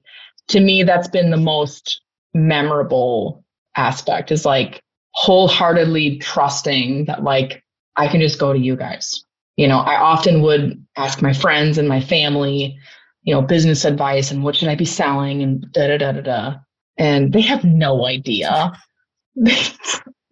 to 0.48 0.60
me, 0.60 0.82
that's 0.82 1.08
been 1.08 1.30
the 1.30 1.36
most 1.36 2.00
memorable 2.34 3.44
aspect 3.76 4.30
is 4.30 4.44
like 4.44 4.80
wholeheartedly 5.12 6.18
trusting 6.18 7.06
that 7.06 7.24
like 7.24 7.62
I 7.96 8.08
can 8.08 8.20
just 8.20 8.38
go 8.38 8.52
to 8.52 8.58
you 8.58 8.76
guys. 8.76 9.24
You 9.56 9.68
know, 9.68 9.78
I 9.78 9.96
often 9.96 10.42
would 10.42 10.84
ask 10.96 11.22
my 11.22 11.32
friends 11.32 11.78
and 11.78 11.88
my 11.88 12.00
family, 12.00 12.78
you 13.22 13.34
know, 13.34 13.42
business 13.42 13.84
advice 13.84 14.30
and 14.30 14.44
what 14.44 14.54
should 14.56 14.68
I 14.68 14.74
be 14.74 14.84
selling 14.84 15.42
and 15.42 15.66
da 15.72 15.88
da 15.88 15.98
da 15.98 16.12
da 16.12 16.20
da. 16.20 16.54
And 16.98 17.32
they 17.32 17.40
have 17.42 17.64
no 17.64 18.06
idea. 18.06 18.72
they, 19.36 19.56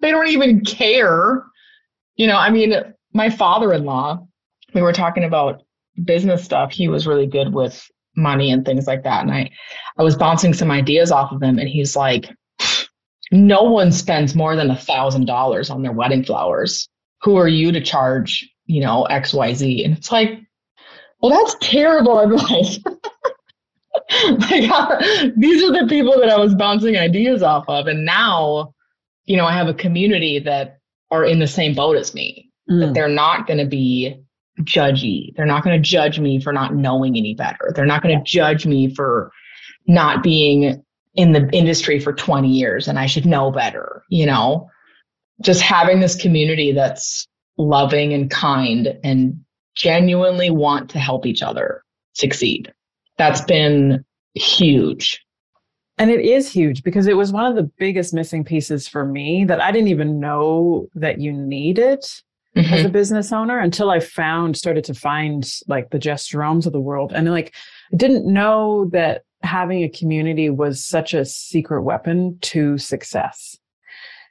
they 0.01 0.11
don't 0.11 0.29
even 0.29 0.65
care. 0.65 1.43
You 2.17 2.27
know, 2.27 2.37
I 2.37 2.51
mean, 2.51 2.75
my 3.13 3.31
father 3.31 3.73
in 3.73 3.85
law, 3.85 4.27
we 4.75 4.83
were 4.83 4.93
talking 4.93 5.25
about 5.25 5.63
business 6.05 6.45
stuff. 6.45 6.73
He 6.73 6.89
was 6.89 7.07
really 7.07 7.27
good 7.27 7.55
with 7.55 7.89
money 8.17 8.51
and 8.51 8.65
things 8.65 8.87
like 8.87 9.05
that. 9.05 9.23
And 9.23 9.33
I, 9.33 9.51
I 9.99 10.03
was 10.03 10.17
bouncing 10.17 10.53
some 10.53 10.71
ideas 10.71 11.11
off 11.11 11.33
of 11.33 11.43
him, 11.43 11.59
and 11.59 11.69
he's 11.69 11.97
like, 11.97 12.31
no 13.33 13.63
one 13.63 13.91
spends 13.91 14.35
more 14.35 14.55
than 14.55 14.71
a 14.71 14.77
thousand 14.77 15.27
dollars 15.27 15.71
on 15.71 15.83
their 15.83 15.93
wedding 15.93 16.25
flowers 16.25 16.89
who 17.25 17.37
are 17.37 17.49
you 17.49 17.73
to 17.73 17.81
charge, 17.81 18.49
you 18.67 18.81
know, 18.81 19.07
XYZ? 19.11 19.85
And 19.85 19.97
it's 19.97 20.13
like, 20.13 20.41
well, 21.21 21.33
that's 21.33 21.57
terrible 21.61 22.19
advice. 22.35 22.79
like, 24.51 25.35
these 25.37 25.63
are 25.65 25.73
the 25.73 25.87
people 25.89 26.21
that 26.21 26.29
I 26.29 26.39
was 26.39 26.55
bouncing 26.55 26.99
ideas 26.99 27.43
off 27.43 27.65
of. 27.67 27.87
And 27.87 28.05
now, 28.05 28.75
you 29.25 29.37
know, 29.37 29.47
I 29.47 29.53
have 29.53 29.69
a 29.69 29.75
community 29.75 30.39
that 30.41 30.79
are 31.11 31.25
in 31.25 31.39
the 31.39 31.47
same 31.47 31.75
boat 31.75 31.97
as 31.97 32.15
me, 32.15 32.51
mm. 32.71 32.81
that 32.81 32.95
they're 32.95 33.09
not 33.09 33.47
going 33.47 33.59
to 33.59 33.67
be 33.67 34.23
judgy. 34.61 35.35
They're 35.35 35.47
not 35.47 35.65
going 35.65 35.83
to 35.83 35.89
judge 35.89 36.21
me 36.21 36.41
for 36.41 36.53
not 36.53 36.75
knowing 36.75 37.17
any 37.17 37.35
better. 37.35 37.73
They're 37.75 37.87
not 37.87 38.03
going 38.03 38.19
to 38.19 38.25
judge 38.25 38.67
me 38.67 38.95
for 38.95 39.33
not 39.87 40.23
being 40.23 40.85
in 41.15 41.33
the 41.33 41.49
industry 41.53 42.01
for 42.01 42.13
20 42.13 42.49
years 42.49 42.87
and 42.89 42.99
I 42.99 43.07
should 43.07 43.25
know 43.25 43.51
better, 43.51 44.03
you 44.11 44.27
know? 44.27 44.69
Just 45.41 45.61
having 45.61 46.01
this 46.01 46.15
community 46.15 46.73
that's 46.73 47.27
loving 47.57 48.13
and 48.13 48.31
kind 48.31 48.99
and 49.03 49.39
genuinely 49.75 50.51
want 50.51 50.91
to 50.91 50.99
help 50.99 51.27
each 51.27 51.43
other 51.43 51.83
succeed. 52.13 52.73
That's 53.19 53.41
been 53.43 54.05
huge. 54.35 55.21
And 55.99 56.11
it 56.11 56.21
is 56.21 56.51
huge 56.51 56.83
because 56.83 57.07
it 57.07 57.17
was 57.17 57.33
one 57.33 57.47
of 57.47 57.55
the 57.55 57.71
biggest 57.79 58.13
missing 58.13 58.45
pieces 58.45 58.89
for 58.89 59.05
me 59.05 59.45
that 59.45 59.61
I 59.61 59.71
didn't 59.71 59.89
even 59.89 60.19
know 60.19 60.89
that 60.95 61.21
you 61.21 61.33
needed 61.33 62.01
mm-hmm. 62.57 62.75
as 62.75 62.85
a 62.85 62.89
business 62.89 63.33
owner 63.33 63.61
until 63.61 63.91
I 63.91 64.01
found, 64.01 64.57
started 64.57 64.85
to 64.85 64.95
find 64.95 65.49
like 65.69 65.91
the 65.91 65.99
Jess 66.01 66.29
Jeromes 66.29 66.67
of 66.67 66.73
the 66.73 66.81
world. 66.81 67.13
And 67.15 67.31
like, 67.31 67.55
I 67.93 67.97
didn't 67.97 68.27
know 68.27 68.89
that 68.93 69.23
having 69.43 69.85
a 69.85 69.89
community 69.89 70.51
was 70.51 70.85
such 70.85 71.15
a 71.15 71.25
secret 71.25 71.83
weapon 71.83 72.39
to 72.41 72.77
success. 72.79 73.54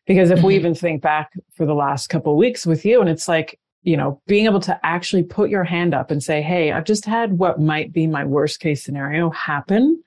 Because 0.06 0.32
if 0.32 0.39
mm-hmm. 0.39 0.48
we 0.48 0.56
even 0.56 0.76
think 0.76 1.02
back 1.02 1.32
for 1.56 1.66
the 1.66 1.74
last 1.74 2.08
couple 2.08 2.36
weeks 2.36 2.66
with 2.66 2.86
you, 2.86 3.00
and 3.00 3.10
it's 3.10 3.28
like, 3.28 3.60
you 3.84 3.96
know, 3.96 4.22
being 4.28 4.46
able 4.46 4.60
to 4.62 4.80
actually 4.84 5.24
put 5.24 5.50
your 5.50 5.63
hand 5.63 5.94
up 5.94 6.12
and 6.12 6.22
say, 6.22 6.42
Hey, 6.42 6.72
I've 6.72 6.86
just 6.86 7.06
had 7.06 7.38
what 7.38 7.60
might 7.60 7.94
be 7.94 8.08
my 8.08 8.26
worst 8.26 8.60
case 8.60 8.84
scenario 8.84 9.30
happen. 9.30 10.02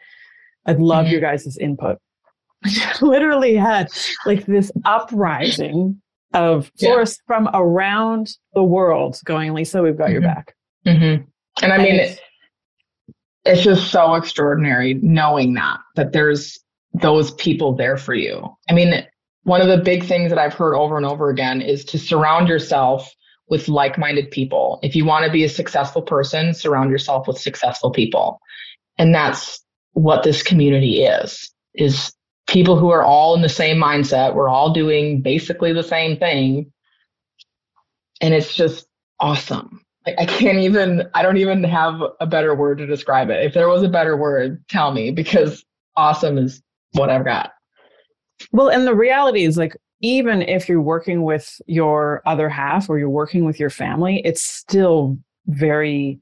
I'd 0.66 0.80
love 0.80 1.04
mm-hmm. 1.04 1.12
your 1.12 1.20
guys' 1.20 1.56
input. 1.58 1.98
literally 3.00 3.54
had 3.54 3.88
like 4.24 4.46
this 4.46 4.72
uprising 4.84 6.00
of 6.34 6.70
florists 6.78 7.20
yeah. 7.22 7.36
from 7.36 7.48
around 7.54 8.36
the 8.54 8.62
world 8.62 9.20
going, 9.24 9.54
Lisa, 9.54 9.82
we've 9.82 9.96
got 9.96 10.04
mm-hmm. 10.04 10.12
your 10.12 10.22
back. 10.22 10.54
Mm-hmm. 10.86 11.24
And 11.62 11.72
I 11.72 11.78
mean, 11.78 11.92
and 11.92 12.00
it's, 12.00 12.20
it's 13.44 13.62
just 13.62 13.90
so 13.90 14.14
extraordinary 14.14 14.94
knowing 14.94 15.54
that, 15.54 15.78
that 15.94 16.12
there's 16.12 16.58
those 16.94 17.30
people 17.32 17.74
there 17.74 17.96
for 17.96 18.14
you. 18.14 18.46
I 18.68 18.72
mean, 18.72 19.06
one 19.46 19.60
of 19.60 19.68
the 19.68 19.78
big 19.78 20.04
things 20.04 20.30
that 20.30 20.40
I've 20.40 20.54
heard 20.54 20.74
over 20.74 20.96
and 20.96 21.06
over 21.06 21.30
again 21.30 21.62
is 21.62 21.84
to 21.84 22.00
surround 22.00 22.48
yourself 22.48 23.08
with 23.48 23.68
like-minded 23.68 24.32
people. 24.32 24.80
If 24.82 24.96
you 24.96 25.04
want 25.04 25.24
to 25.24 25.30
be 25.30 25.44
a 25.44 25.48
successful 25.48 26.02
person, 26.02 26.52
surround 26.52 26.90
yourself 26.90 27.28
with 27.28 27.38
successful 27.38 27.92
people. 27.92 28.40
And 28.98 29.14
that's 29.14 29.62
what 29.92 30.24
this 30.24 30.42
community 30.42 31.04
is, 31.04 31.48
is 31.76 32.12
people 32.48 32.76
who 32.76 32.90
are 32.90 33.04
all 33.04 33.36
in 33.36 33.42
the 33.42 33.48
same 33.48 33.76
mindset. 33.76 34.34
We're 34.34 34.48
all 34.48 34.72
doing 34.72 35.22
basically 35.22 35.72
the 35.72 35.84
same 35.84 36.16
thing. 36.16 36.72
And 38.20 38.34
it's 38.34 38.52
just 38.52 38.84
awesome. 39.20 39.80
Like 40.04 40.16
I 40.18 40.26
can't 40.26 40.58
even, 40.58 41.08
I 41.14 41.22
don't 41.22 41.36
even 41.36 41.62
have 41.62 42.02
a 42.18 42.26
better 42.26 42.52
word 42.52 42.78
to 42.78 42.86
describe 42.86 43.30
it. 43.30 43.46
If 43.46 43.54
there 43.54 43.68
was 43.68 43.84
a 43.84 43.88
better 43.88 44.16
word, 44.16 44.64
tell 44.68 44.90
me 44.90 45.12
because 45.12 45.64
awesome 45.96 46.36
is 46.36 46.60
what 46.94 47.10
I've 47.10 47.24
got. 47.24 47.52
Well, 48.52 48.68
and 48.68 48.86
the 48.86 48.94
reality 48.94 49.44
is 49.44 49.56
like, 49.56 49.76
even 50.00 50.42
if 50.42 50.68
you're 50.68 50.82
working 50.82 51.22
with 51.22 51.60
your 51.66 52.22
other 52.26 52.48
half 52.48 52.90
or 52.90 52.98
you're 52.98 53.08
working 53.08 53.44
with 53.44 53.58
your 53.58 53.70
family, 53.70 54.20
it's 54.24 54.42
still 54.42 55.16
very 55.46 56.20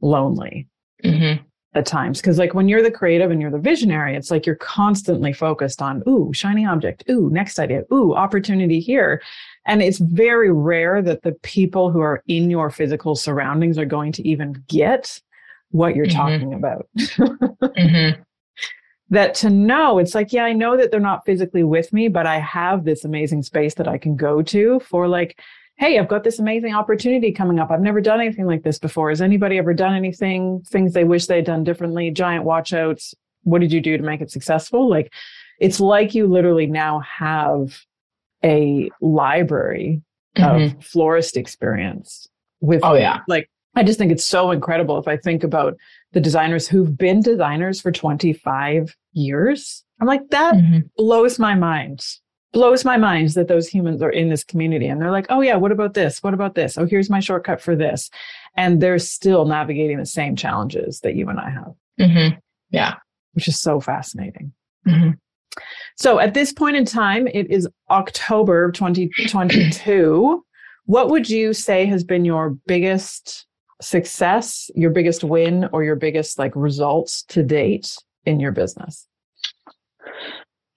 lonely 0.00 0.68
mm-hmm. 1.04 1.42
at 1.74 1.86
times. 1.86 2.22
Cause 2.22 2.38
like 2.38 2.54
when 2.54 2.68
you're 2.68 2.82
the 2.82 2.92
creative 2.92 3.32
and 3.32 3.40
you're 3.40 3.50
the 3.50 3.58
visionary, 3.58 4.14
it's 4.14 4.30
like 4.30 4.46
you're 4.46 4.54
constantly 4.54 5.32
focused 5.32 5.82
on, 5.82 6.02
ooh, 6.08 6.30
shiny 6.32 6.64
object, 6.64 7.04
ooh, 7.10 7.28
next 7.30 7.58
idea, 7.58 7.82
ooh, 7.92 8.14
opportunity 8.14 8.78
here. 8.78 9.20
And 9.66 9.82
it's 9.82 9.98
very 9.98 10.52
rare 10.52 11.02
that 11.02 11.22
the 11.22 11.32
people 11.42 11.90
who 11.90 12.00
are 12.00 12.22
in 12.28 12.50
your 12.50 12.70
physical 12.70 13.16
surroundings 13.16 13.78
are 13.78 13.84
going 13.84 14.12
to 14.12 14.26
even 14.26 14.62
get 14.68 15.20
what 15.70 15.96
you're 15.96 16.06
mm-hmm. 16.06 16.16
talking 16.16 16.54
about. 16.54 16.88
mm-hmm 16.98 18.22
that 19.10 19.34
to 19.36 19.50
know 19.50 19.98
it's 19.98 20.14
like, 20.14 20.32
yeah, 20.32 20.44
I 20.44 20.52
know 20.52 20.76
that 20.76 20.90
they're 20.90 21.00
not 21.00 21.24
physically 21.24 21.64
with 21.64 21.92
me, 21.92 22.08
but 22.08 22.26
I 22.26 22.38
have 22.40 22.84
this 22.84 23.04
amazing 23.04 23.42
space 23.42 23.74
that 23.74 23.88
I 23.88 23.98
can 23.98 24.16
go 24.16 24.42
to 24.42 24.80
for 24.80 25.08
like, 25.08 25.40
hey, 25.76 25.98
I've 25.98 26.08
got 26.08 26.24
this 26.24 26.38
amazing 26.38 26.74
opportunity 26.74 27.32
coming 27.32 27.58
up. 27.58 27.70
I've 27.70 27.80
never 27.80 28.00
done 28.00 28.20
anything 28.20 28.46
like 28.46 28.64
this 28.64 28.78
before. 28.78 29.10
Has 29.10 29.22
anybody 29.22 29.58
ever 29.58 29.72
done 29.72 29.94
anything, 29.94 30.60
things 30.66 30.92
they 30.92 31.04
wish 31.04 31.26
they'd 31.26 31.44
done 31.44 31.64
differently, 31.64 32.10
giant 32.10 32.44
watchouts? 32.44 33.14
What 33.44 33.60
did 33.60 33.72
you 33.72 33.80
do 33.80 33.96
to 33.96 34.02
make 34.02 34.20
it 34.20 34.30
successful? 34.30 34.90
Like, 34.90 35.12
it's 35.60 35.80
like 35.80 36.14
you 36.14 36.26
literally 36.26 36.66
now 36.66 37.00
have 37.00 37.80
a 38.44 38.90
library 39.00 40.02
mm-hmm. 40.36 40.76
of 40.76 40.84
florist 40.84 41.36
experience 41.36 42.26
with, 42.60 42.80
oh, 42.82 42.94
yeah. 42.94 43.20
Like, 43.28 43.48
I 43.74 43.84
just 43.84 43.98
think 43.98 44.10
it's 44.10 44.24
so 44.24 44.50
incredible 44.50 44.98
if 44.98 45.06
I 45.06 45.16
think 45.16 45.44
about 45.44 45.76
the 46.12 46.20
designers 46.20 46.66
who've 46.66 46.96
been 46.96 47.20
designers 47.20 47.80
for 47.80 47.92
25 47.92 48.96
years. 49.12 49.84
I'm 50.00 50.06
like, 50.06 50.28
that 50.30 50.54
mm-hmm. 50.54 50.80
blows 50.96 51.38
my 51.38 51.54
mind. 51.54 52.04
Blows 52.52 52.84
my 52.84 52.96
mind 52.96 53.30
that 53.30 53.48
those 53.48 53.68
humans 53.68 54.00
are 54.00 54.10
in 54.10 54.30
this 54.30 54.42
community 54.42 54.86
and 54.86 55.00
they're 55.00 55.10
like, 55.10 55.26
oh, 55.28 55.42
yeah, 55.42 55.56
what 55.56 55.72
about 55.72 55.94
this? 55.94 56.22
What 56.22 56.32
about 56.32 56.54
this? 56.54 56.78
Oh, 56.78 56.86
here's 56.86 57.10
my 57.10 57.20
shortcut 57.20 57.60
for 57.60 57.76
this. 57.76 58.08
And 58.56 58.80
they're 58.80 58.98
still 58.98 59.44
navigating 59.44 59.98
the 59.98 60.06
same 60.06 60.34
challenges 60.34 61.00
that 61.00 61.14
you 61.14 61.28
and 61.28 61.38
I 61.38 61.50
have. 61.50 61.74
Mm-hmm. 62.00 62.38
Yeah. 62.70 62.94
Which 63.34 63.48
is 63.48 63.60
so 63.60 63.80
fascinating. 63.80 64.52
Mm-hmm. 64.86 65.10
So 65.96 66.20
at 66.20 66.32
this 66.32 66.52
point 66.52 66.76
in 66.76 66.84
time, 66.84 67.26
it 67.28 67.50
is 67.50 67.68
October 67.90 68.70
2022. 68.72 70.44
what 70.86 71.10
would 71.10 71.28
you 71.28 71.52
say 71.52 71.84
has 71.84 72.02
been 72.02 72.24
your 72.24 72.50
biggest 72.66 73.46
success, 73.80 74.70
your 74.74 74.90
biggest 74.90 75.24
win, 75.24 75.68
or 75.72 75.84
your 75.84 75.96
biggest 75.96 76.38
like 76.38 76.52
results 76.54 77.22
to 77.24 77.42
date 77.42 77.96
in 78.24 78.40
your 78.40 78.52
business? 78.52 79.06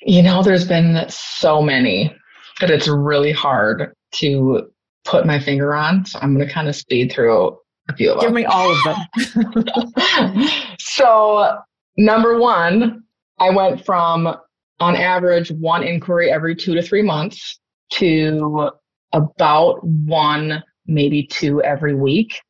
You 0.01 0.23
know, 0.23 0.41
there's 0.41 0.67
been 0.67 1.05
so 1.09 1.61
many 1.61 2.15
that 2.59 2.69
it's 2.69 2.87
really 2.87 3.31
hard 3.31 3.93
to 4.13 4.71
put 5.05 5.25
my 5.25 5.39
finger 5.39 5.73
on. 5.73 6.05
So 6.05 6.19
I'm 6.21 6.35
going 6.35 6.47
to 6.47 6.53
kind 6.53 6.67
of 6.67 6.75
speed 6.75 7.11
through 7.11 7.57
a 7.89 7.95
few 7.95 8.11
of 8.11 8.19
them. 8.19 8.29
Give 8.29 8.35
me 8.35 8.45
all 8.45 8.71
of 8.71 8.77
them. 8.83 10.47
so, 10.79 11.57
number 11.97 12.39
one, 12.39 13.03
I 13.39 13.49
went 13.49 13.85
from 13.85 14.35
on 14.79 14.95
average 14.95 15.51
one 15.51 15.83
inquiry 15.83 16.31
every 16.31 16.55
two 16.55 16.75
to 16.75 16.81
three 16.81 17.01
months 17.01 17.59
to 17.93 18.71
about 19.13 19.83
one, 19.83 20.63
maybe 20.85 21.23
two 21.23 21.61
every 21.63 21.95
week. 21.95 22.41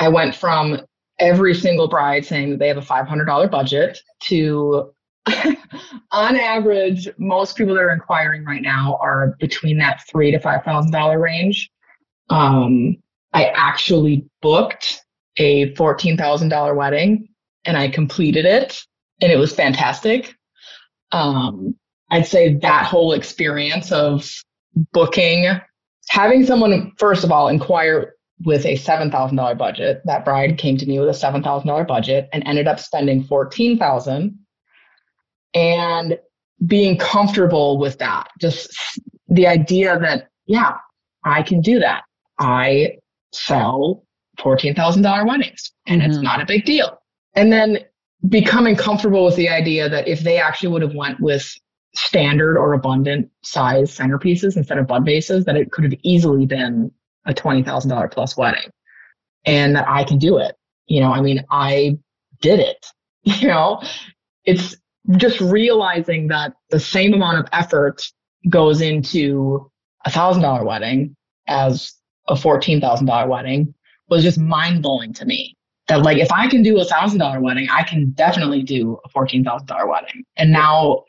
I 0.00 0.08
went 0.08 0.34
from 0.34 0.80
every 1.18 1.54
single 1.54 1.86
bride 1.86 2.24
saying 2.24 2.50
that 2.50 2.58
they 2.58 2.68
have 2.68 2.78
a 2.78 2.82
$500 2.82 3.50
budget 3.50 4.00
to 4.24 4.92
on 6.12 6.36
average, 6.36 7.08
most 7.18 7.56
people 7.56 7.74
that 7.74 7.82
are 7.82 7.92
inquiring 7.92 8.44
right 8.44 8.62
now 8.62 8.98
are 9.00 9.36
between 9.38 9.78
that 9.78 10.00
three 10.10 10.30
to 10.30 10.38
five 10.38 10.64
thousand 10.64 10.92
dollar 10.92 11.18
range. 11.20 11.70
Um, 12.30 12.96
I 13.32 13.46
actually 13.54 14.26
booked 14.42 15.02
a 15.36 15.74
fourteen 15.74 16.16
thousand 16.16 16.48
dollar 16.48 16.74
wedding 16.74 17.28
and 17.66 17.76
I 17.76 17.88
completed 17.88 18.46
it, 18.46 18.80
and 19.20 19.30
it 19.30 19.36
was 19.36 19.54
fantastic. 19.54 20.34
Um, 21.12 21.74
I'd 22.10 22.26
say 22.26 22.54
that 22.54 22.86
whole 22.86 23.12
experience 23.12 23.92
of 23.92 24.28
booking, 24.92 25.48
having 26.08 26.46
someone 26.46 26.92
first 26.98 27.24
of 27.24 27.30
all 27.30 27.48
inquire 27.48 28.14
with 28.44 28.64
a 28.66 28.76
seven 28.76 29.10
thousand 29.10 29.36
dollar 29.36 29.54
budget. 29.54 30.02
That 30.04 30.24
bride 30.24 30.58
came 30.58 30.76
to 30.78 30.86
me 30.86 30.98
with 30.98 31.08
a 31.08 31.14
seven 31.14 31.42
thousand 31.42 31.68
dollar 31.68 31.84
budget 31.84 32.28
and 32.32 32.42
ended 32.46 32.66
up 32.68 32.80
spending 32.80 33.22
fourteen 33.24 33.78
thousand 33.78 34.38
and 35.54 36.18
being 36.66 36.98
comfortable 36.98 37.78
with 37.78 37.98
that. 37.98 38.28
Just 38.40 38.70
the 39.28 39.46
idea 39.46 39.98
that, 39.98 40.28
yeah, 40.46 40.76
I 41.24 41.42
can 41.42 41.60
do 41.60 41.78
that. 41.78 42.02
I 42.38 42.98
sell 43.32 44.04
$14,000 44.38 45.26
weddings 45.26 45.72
and 45.86 46.02
it's 46.02 46.18
Mhm. 46.18 46.22
not 46.22 46.42
a 46.42 46.46
big 46.46 46.64
deal. 46.64 46.98
And 47.34 47.52
then 47.52 47.78
becoming 48.28 48.76
comfortable 48.76 49.24
with 49.24 49.36
the 49.36 49.48
idea 49.48 49.88
that 49.88 50.06
if 50.06 50.20
they 50.20 50.38
actually 50.38 50.68
would 50.68 50.82
have 50.82 50.94
went 50.94 51.20
with 51.20 51.50
standard 51.94 52.56
or 52.58 52.74
abundant 52.74 53.30
size 53.42 53.90
centerpieces 53.96 54.56
instead 54.56 54.78
of 54.78 54.86
bud 54.86 55.04
vases, 55.04 55.44
that 55.46 55.56
it 55.56 55.72
could 55.72 55.84
have 55.84 55.94
easily 56.02 56.46
been 56.46 56.90
a 57.26 57.34
$20,000 57.34 58.10
plus 58.12 58.36
wedding 58.36 58.70
and 59.44 59.76
that 59.76 59.88
I 59.88 60.04
can 60.04 60.18
do 60.18 60.38
it. 60.38 60.56
You 60.86 61.00
know, 61.00 61.12
I 61.12 61.20
mean, 61.20 61.44
I 61.50 61.98
did 62.40 62.60
it, 62.60 62.86
you 63.22 63.48
know, 63.48 63.82
it's 64.44 64.76
just 65.16 65.40
realizing 65.40 66.28
that 66.28 66.54
the 66.70 66.80
same 66.80 67.14
amount 67.14 67.38
of 67.38 67.46
effort 67.52 68.02
goes 68.48 68.80
into 68.80 69.70
a 70.04 70.10
thousand 70.10 70.42
dollar 70.42 70.64
wedding 70.64 71.14
as 71.46 71.94
a 72.28 72.36
fourteen 72.36 72.80
thousand 72.80 73.06
dollar 73.06 73.28
wedding 73.28 73.74
was 74.08 74.22
just 74.22 74.38
mind 74.38 74.82
blowing 74.82 75.12
to 75.14 75.24
me. 75.24 75.56
That 75.88 76.02
like 76.02 76.18
if 76.18 76.30
I 76.32 76.48
can 76.48 76.62
do 76.62 76.80
a 76.80 76.84
thousand 76.84 77.18
dollar 77.18 77.40
wedding, 77.40 77.68
I 77.70 77.82
can 77.82 78.10
definitely 78.10 78.62
do 78.62 78.98
a 79.04 79.08
fourteen 79.08 79.44
thousand 79.44 79.66
dollar 79.66 79.86
wedding. 79.86 80.24
And 80.36 80.52
now 80.52 81.04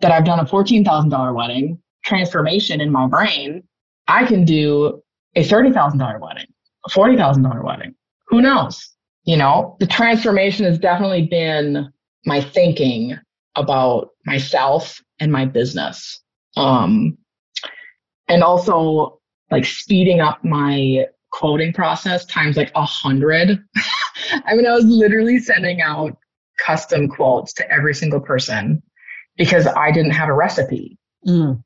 that 0.00 0.10
I've 0.12 0.24
done 0.24 0.40
a 0.40 0.46
fourteen 0.46 0.84
thousand 0.84 1.10
dollar 1.10 1.32
wedding, 1.32 1.80
transformation 2.04 2.80
in 2.80 2.90
my 2.90 3.06
brain, 3.06 3.62
I 4.08 4.24
can 4.24 4.44
do 4.44 5.01
a 5.34 5.44
thirty 5.44 5.72
thousand 5.72 5.98
dollar 5.98 6.18
wedding, 6.18 6.46
a 6.86 6.90
forty 6.90 7.16
thousand 7.16 7.42
dollar 7.42 7.62
wedding. 7.62 7.94
Who 8.28 8.40
knows? 8.42 8.90
You 9.24 9.36
know, 9.36 9.76
the 9.78 9.86
transformation 9.86 10.64
has 10.66 10.78
definitely 10.78 11.26
been 11.26 11.92
my 12.26 12.40
thinking 12.40 13.16
about 13.56 14.10
myself 14.26 15.00
and 15.20 15.30
my 15.30 15.44
business. 15.44 16.20
Um, 16.56 17.16
and 18.28 18.42
also 18.42 19.20
like 19.50 19.64
speeding 19.64 20.20
up 20.20 20.42
my 20.44 21.06
quoting 21.32 21.72
process 21.72 22.24
times 22.26 22.56
like 22.56 22.72
a 22.74 22.84
hundred. 22.84 23.62
I 24.46 24.54
mean, 24.54 24.66
I 24.66 24.72
was 24.72 24.84
literally 24.86 25.38
sending 25.38 25.80
out 25.82 26.16
custom 26.64 27.08
quotes 27.08 27.52
to 27.54 27.70
every 27.70 27.94
single 27.94 28.20
person 28.20 28.82
because 29.36 29.66
I 29.66 29.90
didn't 29.92 30.12
have 30.12 30.28
a 30.28 30.34
recipe, 30.34 30.98
Mm. 31.26 31.62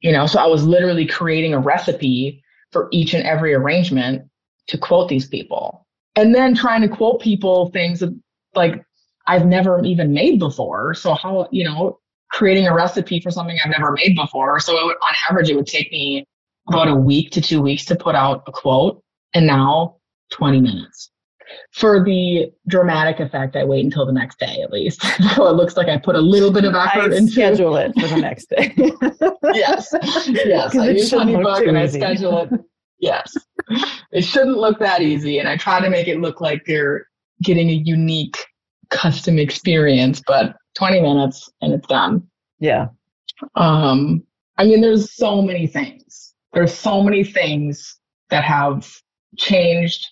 you 0.00 0.12
know, 0.12 0.26
so 0.26 0.38
I 0.38 0.46
was 0.46 0.64
literally 0.64 1.06
creating 1.06 1.52
a 1.54 1.58
recipe 1.58 2.42
for 2.72 2.88
each 2.92 3.14
and 3.14 3.24
every 3.24 3.54
arrangement 3.54 4.22
to 4.68 4.78
quote 4.78 5.08
these 5.08 5.26
people 5.26 5.86
and 6.16 6.34
then 6.34 6.54
trying 6.54 6.82
to 6.82 6.88
quote 6.88 7.20
people 7.20 7.70
things 7.70 8.00
that, 8.00 8.18
like 8.54 8.84
I've 9.26 9.46
never 9.46 9.82
even 9.84 10.12
made 10.12 10.38
before. 10.38 10.94
So 10.94 11.14
how, 11.14 11.48
you 11.50 11.64
know, 11.64 11.98
creating 12.30 12.66
a 12.66 12.74
recipe 12.74 13.20
for 13.20 13.30
something 13.30 13.58
I've 13.64 13.70
never 13.70 13.92
made 13.92 14.16
before. 14.16 14.60
So 14.60 14.72
would, 14.72 14.96
on 14.96 15.14
average, 15.28 15.50
it 15.50 15.56
would 15.56 15.66
take 15.66 15.90
me 15.92 16.26
about 16.68 16.88
a 16.88 16.94
week 16.94 17.30
to 17.32 17.40
two 17.40 17.60
weeks 17.60 17.84
to 17.86 17.96
put 17.96 18.14
out 18.14 18.44
a 18.46 18.52
quote. 18.52 19.02
And 19.34 19.46
now 19.46 19.96
20 20.32 20.60
minutes. 20.60 21.10
For 21.72 22.02
the 22.04 22.50
dramatic 22.68 23.20
effect, 23.20 23.56
I 23.56 23.64
wait 23.64 23.84
until 23.84 24.06
the 24.06 24.12
next 24.12 24.38
day 24.38 24.60
at 24.62 24.70
least. 24.70 25.02
so 25.34 25.46
it 25.48 25.52
looks 25.52 25.76
like 25.76 25.88
I 25.88 25.98
put 25.98 26.16
a 26.16 26.20
little 26.20 26.50
bit 26.52 26.64
of 26.64 26.74
I 26.74 26.86
effort 26.86 27.12
into 27.12 27.32
schedule 27.32 27.76
it 27.76 27.92
for 27.98 28.06
the 28.08 28.16
next 28.16 28.50
day. 28.50 28.74
Yes. 29.52 29.88
Yes. 30.28 30.76
I 30.76 30.90
use 30.90 31.10
HoneyBook 31.10 31.66
and 31.68 31.76
I 31.76 31.86
schedule 31.86 32.42
it. 32.42 32.50
Yes. 33.00 33.32
It 34.12 34.22
shouldn't 34.22 34.58
look 34.58 34.78
that 34.78 35.00
easy. 35.02 35.38
And 35.38 35.48
I 35.48 35.56
try 35.56 35.80
to 35.80 35.90
make 35.90 36.06
it 36.06 36.20
look 36.20 36.40
like 36.40 36.62
you're 36.68 37.06
getting 37.42 37.68
a 37.70 37.72
unique 37.72 38.36
custom 38.90 39.38
experience, 39.38 40.22
but 40.26 40.54
20 40.76 41.00
minutes 41.00 41.50
and 41.62 41.72
it's 41.72 41.86
done. 41.88 42.22
yeah. 42.60 42.88
Um, 43.56 44.22
I 44.58 44.64
mean, 44.64 44.82
there's 44.82 45.14
so 45.14 45.40
many 45.40 45.66
things. 45.66 46.34
There's 46.52 46.74
so 46.74 47.02
many 47.02 47.24
things 47.24 47.98
that 48.28 48.44
have 48.44 48.88
changed. 49.38 50.06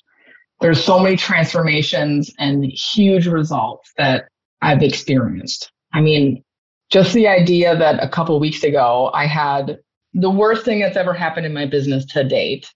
There's 0.60 0.82
so 0.82 0.98
many 0.98 1.16
transformations 1.16 2.32
and 2.38 2.64
huge 2.64 3.26
results 3.26 3.92
that 3.96 4.28
I've 4.60 4.82
experienced. 4.82 5.70
I 5.92 6.00
mean, 6.00 6.42
just 6.90 7.12
the 7.12 7.28
idea 7.28 7.76
that 7.76 8.02
a 8.02 8.08
couple 8.08 8.38
weeks 8.40 8.64
ago 8.64 9.10
I 9.14 9.26
had 9.26 9.78
the 10.14 10.30
worst 10.30 10.64
thing 10.64 10.80
that's 10.80 10.96
ever 10.96 11.12
happened 11.12 11.46
in 11.46 11.52
my 11.54 11.66
business 11.66 12.04
to 12.06 12.24
date 12.24 12.72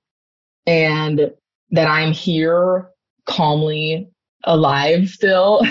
and 0.66 1.30
that 1.70 1.88
I'm 1.88 2.12
here 2.12 2.88
calmly 3.26 4.08
alive 4.44 5.08
still 5.08 5.62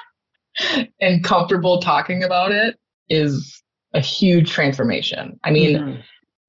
and 1.00 1.22
comfortable 1.22 1.80
talking 1.80 2.24
about 2.24 2.52
it 2.52 2.76
is 3.08 3.62
a 3.94 4.00
huge 4.00 4.50
transformation. 4.50 5.38
I 5.44 5.50
mean, 5.50 5.76
Mhm. 5.76 6.02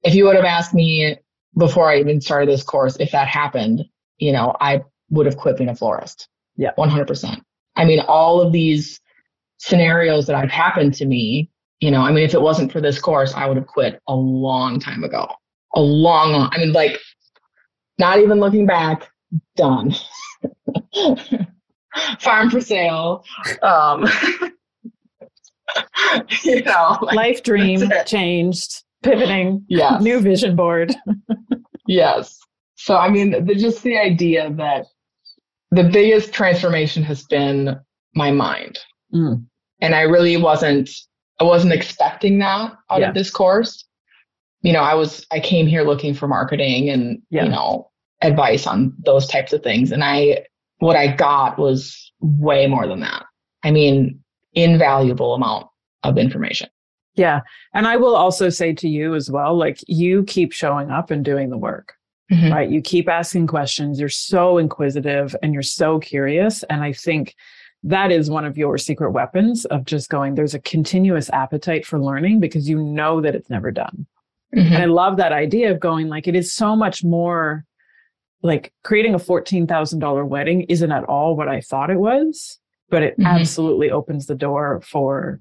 if 0.04 0.14
you 0.14 0.24
would 0.24 0.36
have 0.36 0.44
asked 0.44 0.74
me 0.74 1.16
before 1.58 1.90
I 1.90 1.98
even 1.98 2.20
started 2.20 2.48
this 2.48 2.62
course 2.62 2.96
if 2.98 3.10
that 3.10 3.28
happened, 3.28 3.84
you 4.18 4.32
know, 4.32 4.56
I 4.60 4.82
would 5.10 5.26
have 5.26 5.36
quit 5.36 5.56
being 5.56 5.70
a 5.70 5.74
florist. 5.74 6.28
Yeah. 6.56 6.72
100%. 6.78 7.40
I 7.76 7.84
mean, 7.84 8.00
all 8.00 8.40
of 8.40 8.52
these 8.52 9.00
scenarios 9.58 10.26
that 10.26 10.36
have 10.36 10.50
happened 10.50 10.94
to 10.94 11.06
me, 11.06 11.50
you 11.80 11.90
know, 11.90 12.00
I 12.00 12.12
mean, 12.12 12.24
if 12.24 12.34
it 12.34 12.40
wasn't 12.40 12.72
for 12.72 12.80
this 12.80 12.98
course, 13.00 13.34
I 13.34 13.46
would 13.46 13.56
have 13.56 13.66
quit 13.66 14.00
a 14.08 14.14
long 14.14 14.78
time 14.78 15.04
ago. 15.04 15.28
A 15.74 15.80
long, 15.80 16.32
long 16.32 16.50
I 16.52 16.58
mean, 16.58 16.72
like, 16.72 16.98
not 17.98 18.18
even 18.18 18.40
looking 18.40 18.66
back, 18.66 19.08
done. 19.56 19.94
Farm 22.20 22.50
for 22.50 22.60
sale. 22.60 23.24
Um, 23.62 24.06
you 26.44 26.62
know, 26.62 26.98
like, 27.02 27.16
Life 27.16 27.42
dream 27.42 27.90
changed, 28.06 28.84
pivoting, 29.02 29.64
yeah, 29.68 29.98
new 30.00 30.20
vision 30.20 30.56
board. 30.56 30.94
Yes. 31.86 32.38
So, 32.84 32.96
I 32.96 33.08
mean, 33.10 33.44
the, 33.46 33.54
just 33.54 33.84
the 33.84 33.96
idea 33.96 34.50
that 34.54 34.86
the 35.70 35.84
biggest 35.84 36.32
transformation 36.32 37.04
has 37.04 37.22
been 37.24 37.78
my 38.16 38.32
mind. 38.32 38.80
Mm. 39.14 39.46
And 39.80 39.94
I 39.94 40.00
really 40.02 40.36
wasn't, 40.36 40.90
I 41.40 41.44
wasn't 41.44 41.74
expecting 41.74 42.40
that 42.40 42.72
out 42.90 43.00
Yeah. 43.00 43.10
of 43.10 43.14
this 43.14 43.30
course. 43.30 43.84
You 44.62 44.72
know, 44.72 44.80
I 44.80 44.94
was, 44.94 45.24
I 45.30 45.38
came 45.38 45.68
here 45.68 45.84
looking 45.84 46.12
for 46.12 46.26
marketing 46.26 46.90
and, 46.90 47.22
Yeah. 47.30 47.44
you 47.44 47.50
know, 47.50 47.88
advice 48.20 48.66
on 48.66 48.92
those 49.04 49.28
types 49.28 49.52
of 49.52 49.62
things. 49.62 49.92
And 49.92 50.02
I, 50.02 50.44
what 50.78 50.96
I 50.96 51.14
got 51.14 51.60
was 51.60 52.12
way 52.20 52.66
more 52.66 52.88
than 52.88 52.98
that. 53.00 53.24
I 53.62 53.70
mean, 53.70 54.18
invaluable 54.54 55.34
amount 55.34 55.68
of 56.02 56.18
information. 56.18 56.68
Yeah. 57.14 57.42
And 57.74 57.86
I 57.86 57.96
will 57.96 58.16
also 58.16 58.48
say 58.48 58.72
to 58.74 58.88
you 58.88 59.14
as 59.14 59.30
well, 59.30 59.56
like 59.56 59.78
you 59.86 60.24
keep 60.24 60.50
showing 60.50 60.90
up 60.90 61.12
and 61.12 61.24
doing 61.24 61.50
the 61.50 61.58
work, 61.58 61.94
Mhm. 62.32 62.52
right? 62.52 62.70
You 62.70 62.80
keep 62.80 63.08
asking 63.08 63.46
questions. 63.46 64.00
You're 64.00 64.08
so 64.08 64.58
inquisitive 64.58 65.36
and 65.42 65.52
you're 65.52 65.62
so 65.62 65.98
curious. 65.98 66.62
And 66.64 66.82
I 66.82 66.92
think 66.92 67.34
that 67.84 68.10
is 68.12 68.30
one 68.30 68.44
of 68.44 68.56
your 68.56 68.78
secret 68.78 69.10
weapons 69.10 69.64
of 69.66 69.84
just 69.84 70.08
going, 70.08 70.34
there's 70.34 70.54
a 70.54 70.60
continuous 70.60 71.28
appetite 71.30 71.84
for 71.84 71.98
learning 72.00 72.40
because 72.40 72.68
you 72.68 72.78
know 72.82 73.20
that 73.20 73.34
it's 73.34 73.50
never 73.50 73.70
done. 73.70 74.06
Mhm. 74.54 74.66
And 74.66 74.76
I 74.76 74.84
love 74.86 75.16
that 75.16 75.32
idea 75.32 75.70
of 75.72 75.80
going 75.80 76.08
like 76.08 76.28
it 76.28 76.34
is 76.36 76.52
so 76.54 76.76
much 76.76 77.02
more 77.04 77.64
like 78.42 78.72
creating 78.82 79.14
a 79.14 79.18
$14,000 79.18 80.24
wedding 80.24 80.62
isn't 80.62 80.90
at 80.92 81.04
all 81.04 81.36
what 81.36 81.48
I 81.48 81.60
thought 81.60 81.90
it 81.90 81.98
was, 81.98 82.58
but 82.90 83.02
it 83.02 83.18
Mhm. 83.18 83.26
absolutely 83.26 83.90
opens 83.90 84.26
the 84.26 84.34
door 84.34 84.80
for 84.84 85.40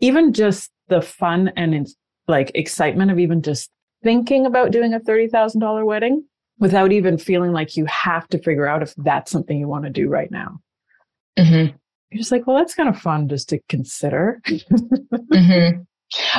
even 0.00 0.32
just 0.32 0.70
the 0.88 1.00
fun 1.00 1.52
and 1.56 1.74
it's 1.74 1.96
like 2.28 2.50
excitement 2.54 3.10
of 3.10 3.18
even 3.18 3.42
just 3.42 3.70
thinking 4.06 4.46
about 4.46 4.70
doing 4.70 4.94
a 4.94 5.00
$30,000 5.00 5.84
wedding 5.84 6.24
without 6.60 6.92
even 6.92 7.18
feeling 7.18 7.50
like 7.50 7.76
you 7.76 7.84
have 7.86 8.28
to 8.28 8.38
figure 8.38 8.64
out 8.64 8.80
if 8.80 8.94
that's 8.98 9.32
something 9.32 9.58
you 9.58 9.66
want 9.66 9.82
to 9.82 9.90
do 9.90 10.08
right 10.08 10.30
now. 10.30 10.60
Mm-hmm. 11.36 11.74
You're 12.10 12.18
just 12.18 12.30
like, 12.30 12.46
well, 12.46 12.56
that's 12.56 12.76
kind 12.76 12.88
of 12.88 12.96
fun 12.96 13.28
just 13.28 13.48
to 13.48 13.58
consider. 13.68 14.40
mm-hmm. 14.46 15.82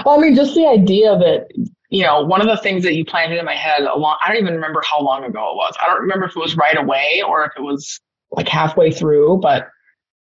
Well, 0.06 0.18
I 0.18 0.22
mean, 0.22 0.34
just 0.34 0.56
the 0.56 0.66
idea 0.66 1.18
that, 1.18 1.48
you 1.90 2.02
know, 2.02 2.24
one 2.24 2.40
of 2.40 2.48
the 2.48 2.56
things 2.56 2.84
that 2.84 2.96
you 2.96 3.04
planted 3.04 3.38
in 3.38 3.44
my 3.44 3.56
head 3.56 3.82
a 3.82 3.98
long, 3.98 4.16
I 4.24 4.30
don't 4.30 4.42
even 4.42 4.54
remember 4.54 4.82
how 4.90 5.02
long 5.02 5.26
ago 5.26 5.52
it 5.52 5.56
was. 5.58 5.76
I 5.82 5.88
don't 5.88 6.00
remember 6.00 6.26
if 6.26 6.38
it 6.38 6.40
was 6.40 6.56
right 6.56 6.78
away 6.78 7.22
or 7.28 7.44
if 7.44 7.52
it 7.58 7.62
was 7.62 8.00
like 8.32 8.48
halfway 8.48 8.92
through, 8.92 9.40
but 9.42 9.68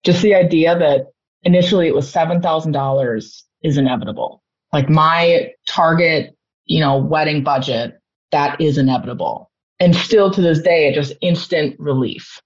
just 0.02 0.22
the 0.22 0.34
idea 0.34 0.78
that 0.78 1.08
initially 1.42 1.88
it 1.88 1.94
was 1.94 2.10
$7,000 2.10 3.42
is 3.62 3.76
inevitable. 3.76 4.42
Like 4.72 4.88
my 4.88 5.50
target, 5.68 6.34
you 6.66 6.80
know, 6.80 6.98
wedding 6.98 7.42
budget, 7.42 8.00
that 8.32 8.60
is 8.60 8.78
inevitable. 8.78 9.50
And 9.80 9.94
still 9.94 10.30
to 10.30 10.40
this 10.40 10.60
day, 10.60 10.88
it 10.88 10.94
just 10.94 11.12
instant 11.20 11.76
relief. 11.78 12.40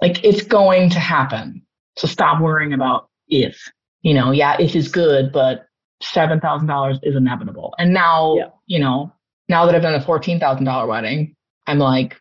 Like 0.00 0.24
it's 0.24 0.42
going 0.42 0.90
to 0.90 0.98
happen. 0.98 1.62
So 1.96 2.08
stop 2.08 2.40
worrying 2.40 2.72
about 2.72 3.08
if, 3.28 3.60
you 4.02 4.14
know, 4.14 4.30
yeah, 4.30 4.56
if 4.58 4.74
is 4.74 4.88
good, 4.88 5.32
but 5.32 5.66
$7,000 6.02 6.98
is 7.02 7.14
inevitable. 7.14 7.74
And 7.78 7.92
now, 7.92 8.34
yeah. 8.36 8.48
you 8.66 8.80
know, 8.80 9.12
now 9.48 9.66
that 9.66 9.74
I've 9.74 9.82
done 9.82 9.94
a 9.94 10.04
$14,000 10.04 10.88
wedding, 10.88 11.34
I'm 11.66 11.78
like, 11.78 12.20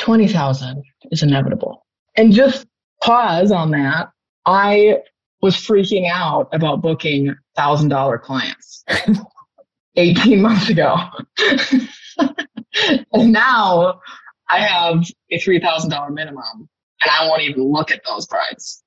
20,000 0.00 0.82
is 1.10 1.22
inevitable. 1.22 1.86
And 2.16 2.32
just 2.32 2.66
pause 3.02 3.50
on 3.52 3.70
that. 3.70 4.10
I 4.46 4.98
was 5.40 5.56
freaking 5.56 6.10
out 6.10 6.48
about 6.52 6.82
booking 6.82 7.34
thousand 7.56 7.88
dollar 7.90 8.18
clients 8.18 8.84
18 9.96 10.40
months 10.40 10.68
ago. 10.68 10.96
and 13.12 13.32
now 13.32 14.00
I 14.50 14.58
have 14.60 15.04
a 15.30 15.38
$3,000 15.38 16.10
minimum 16.12 16.68
and 17.04 17.10
I 17.10 17.28
won't 17.28 17.42
even 17.42 17.64
look 17.64 17.90
at 17.90 18.02
those 18.08 18.26
brides. 18.26 18.82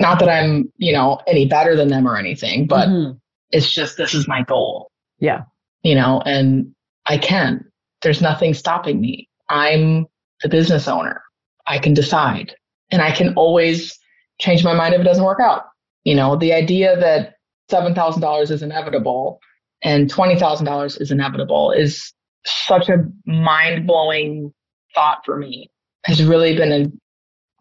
Not 0.00 0.20
that 0.20 0.28
I'm, 0.28 0.72
you 0.76 0.92
know, 0.92 1.20
any 1.26 1.46
better 1.46 1.74
than 1.74 1.88
them 1.88 2.06
or 2.06 2.16
anything, 2.16 2.66
but 2.66 2.88
mm-hmm. 2.88 3.16
it's 3.50 3.70
just 3.70 3.96
this 3.96 4.14
is 4.14 4.28
my 4.28 4.42
goal. 4.42 4.90
Yeah. 5.18 5.42
You 5.82 5.96
know, 5.96 6.22
and 6.24 6.72
I 7.06 7.18
can. 7.18 7.64
There's 8.02 8.22
nothing 8.22 8.54
stopping 8.54 9.00
me. 9.00 9.28
I'm 9.48 10.06
the 10.42 10.48
business 10.48 10.86
owner. 10.86 11.22
I 11.66 11.78
can 11.78 11.94
decide 11.94 12.54
and 12.90 13.02
I 13.02 13.10
can 13.10 13.34
always 13.34 13.98
change 14.40 14.62
my 14.62 14.74
mind 14.74 14.94
if 14.94 15.00
it 15.00 15.04
doesn't 15.04 15.24
work 15.24 15.40
out. 15.40 15.64
You 16.04 16.14
know, 16.14 16.36
the 16.36 16.52
idea 16.52 16.96
that 16.98 17.34
$7,000 17.70 18.50
is 18.50 18.62
inevitable 18.62 19.40
and 19.82 20.12
$20,000 20.12 21.00
is 21.00 21.10
inevitable 21.10 21.70
is 21.70 22.12
such 22.44 22.88
a 22.88 23.04
mind 23.26 23.86
blowing 23.86 24.52
thought 24.94 25.24
for 25.24 25.36
me, 25.36 25.70
has 26.04 26.22
really 26.22 26.56
been 26.56 26.72
a 26.72 26.90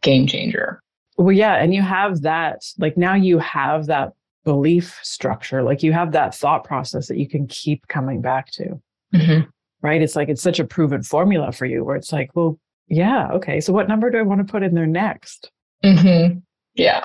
game 0.02 0.28
changer. 0.28 0.82
Well, 1.18 1.36
yeah. 1.36 1.56
And 1.56 1.74
you 1.74 1.82
have 1.82 2.22
that, 2.22 2.62
like 2.78 2.98
now 2.98 3.16
you 3.16 3.40
have 3.40 3.88
that 3.88 4.14
belief 4.44 5.00
structure, 5.04 5.64
like 5.64 5.84
you 5.84 5.92
have 5.94 6.12
that 6.14 6.34
thought 6.34 6.64
process 6.64 7.08
that 7.08 7.18
you 7.18 7.28
can 7.28 7.48
keep 7.48 7.88
coming 7.88 8.22
back 8.22 8.52
to. 8.52 8.80
Mm-hmm. 9.14 9.50
Right. 9.82 10.02
It's 10.02 10.16
like 10.16 10.30
it's 10.30 10.42
such 10.42 10.60
a 10.60 10.66
proven 10.66 11.04
formula 11.04 11.52
for 11.52 11.66
you 11.66 11.84
where 11.84 11.96
it's 11.96 12.12
like, 12.12 12.32
well, 12.34 12.60
yeah, 12.88 13.30
okay. 13.34 13.60
So 13.60 13.74
what 13.74 13.88
number 13.88 14.10
do 14.10 14.18
I 14.18 14.24
want 14.24 14.46
to 14.46 14.52
put 14.52 14.64
in 14.64 14.74
there 14.74 14.88
next? 14.88 15.52
Mm-hmm. 15.84 16.40
Yeah. 16.76 17.04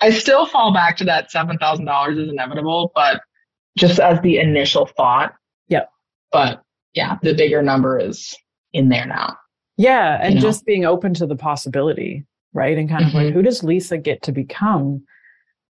I 0.00 0.10
still 0.10 0.46
fall 0.46 0.72
back 0.72 0.96
to 0.98 1.04
that 1.04 1.30
$7,000 1.30 2.18
is 2.18 2.28
inevitable, 2.28 2.92
but 2.94 3.20
just 3.76 4.00
as 4.00 4.20
the 4.20 4.38
initial 4.38 4.86
thought. 4.86 5.34
Yep. 5.68 5.90
But 6.32 6.62
yeah, 6.94 7.18
the 7.22 7.34
bigger 7.34 7.62
number 7.62 7.98
is 7.98 8.36
in 8.72 8.88
there 8.88 9.06
now. 9.06 9.36
Yeah. 9.76 10.18
And 10.20 10.34
you 10.34 10.40
just 10.40 10.62
know? 10.62 10.72
being 10.72 10.84
open 10.84 11.14
to 11.14 11.26
the 11.26 11.36
possibility, 11.36 12.26
right? 12.52 12.76
And 12.76 12.88
kind 12.88 13.04
of 13.04 13.08
mm-hmm. 13.10 13.26
like, 13.26 13.34
who 13.34 13.42
does 13.42 13.62
Lisa 13.62 13.98
get 13.98 14.22
to 14.22 14.32
become 14.32 15.04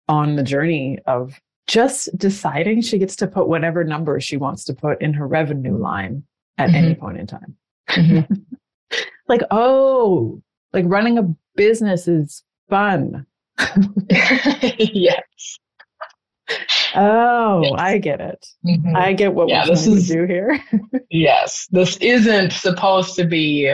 on 0.09 0.37
the 0.37 0.42
journey 0.42 0.98
of 1.07 1.40
just 1.68 2.16
deciding 2.18 2.83
she 2.83 2.98
gets 2.98 3.16
to 3.16 3.26
put 3.26 3.48
whatever 3.48 3.85
number 3.85 4.20
she 4.20 4.37
wants 4.37 4.64
to 4.64 4.74
put 4.74 5.00
in 5.00 5.14
her 5.14 5.26
revenue 5.26 5.76
line 5.76 6.24
at 6.59 6.68
mm-hmm. 6.68 6.76
any 6.76 6.94
point 6.94 7.18
in 7.18 7.26
time? 7.26 7.57
Mm-hmm. 7.90 8.35
like, 9.28 9.42
oh, 9.50 10.42
like 10.72 10.85
running 10.88 11.18
a 11.18 11.35
business 11.55 12.09
is 12.09 12.42
fun. 12.68 13.26
yes. 14.11 15.22
Oh, 16.95 17.62
yes. 17.62 17.73
I 17.79 17.99
get 17.99 18.21
it. 18.21 18.47
Mm-hmm. 18.67 18.97
I 18.97 19.12
get 19.12 19.35
what 19.35 19.49
yeah, 19.49 19.65
we're 19.65 19.75
this 19.75 19.87
is, 19.87 20.09
to 20.09 20.15
do 20.15 20.25
here. 20.25 20.62
yes, 21.11 21.67
this 21.71 21.97
isn't 21.99 22.53
supposed 22.53 23.17
to 23.17 23.25
be 23.25 23.73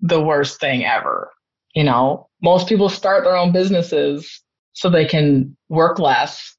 the 0.00 0.20
worst 0.20 0.60
thing 0.60 0.84
ever. 0.84 1.30
You 1.74 1.84
know, 1.84 2.28
most 2.42 2.68
people 2.68 2.88
start 2.88 3.24
their 3.24 3.36
own 3.36 3.52
businesses 3.52 4.42
so 4.72 4.88
they 4.88 5.04
can 5.04 5.56
work 5.68 5.98
less, 5.98 6.56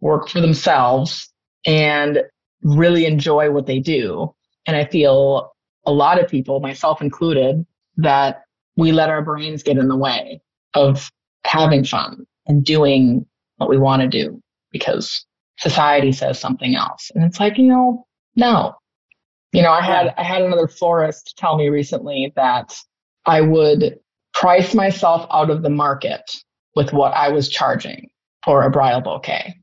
work 0.00 0.28
for 0.28 0.40
themselves, 0.40 1.32
and 1.64 2.22
really 2.62 3.06
enjoy 3.06 3.50
what 3.50 3.66
they 3.66 3.78
do. 3.78 4.34
And 4.66 4.76
I 4.76 4.84
feel 4.84 5.52
a 5.86 5.92
lot 5.92 6.20
of 6.20 6.28
people, 6.28 6.60
myself 6.60 7.00
included, 7.00 7.64
that 7.96 8.42
we 8.76 8.92
let 8.92 9.10
our 9.10 9.22
brains 9.22 9.62
get 9.62 9.78
in 9.78 9.88
the 9.88 9.96
way 9.96 10.40
of 10.74 11.10
having 11.44 11.84
fun 11.84 12.26
and 12.46 12.64
doing 12.64 13.26
what 13.56 13.68
we 13.68 13.78
want 13.78 14.02
to 14.02 14.08
do 14.08 14.42
because 14.72 15.24
society 15.58 16.12
says 16.12 16.38
something 16.38 16.74
else. 16.74 17.10
And 17.14 17.24
it's 17.24 17.38
like, 17.38 17.58
you 17.58 17.64
know, 17.64 18.06
no. 18.36 18.74
You 19.52 19.62
know, 19.62 19.70
I 19.70 19.82
had 19.82 20.14
I 20.16 20.22
had 20.22 20.42
another 20.42 20.66
florist 20.66 21.34
tell 21.36 21.56
me 21.56 21.68
recently 21.68 22.32
that 22.36 22.74
I 23.26 23.42
would 23.42 23.98
price 24.32 24.74
myself 24.74 25.26
out 25.30 25.50
of 25.50 25.62
the 25.62 25.70
market 25.70 26.22
with 26.74 26.92
what 26.92 27.12
I 27.12 27.28
was 27.28 27.48
charging 27.48 28.08
for 28.44 28.62
a 28.62 28.70
bridal 28.70 29.02
bouquet. 29.02 29.54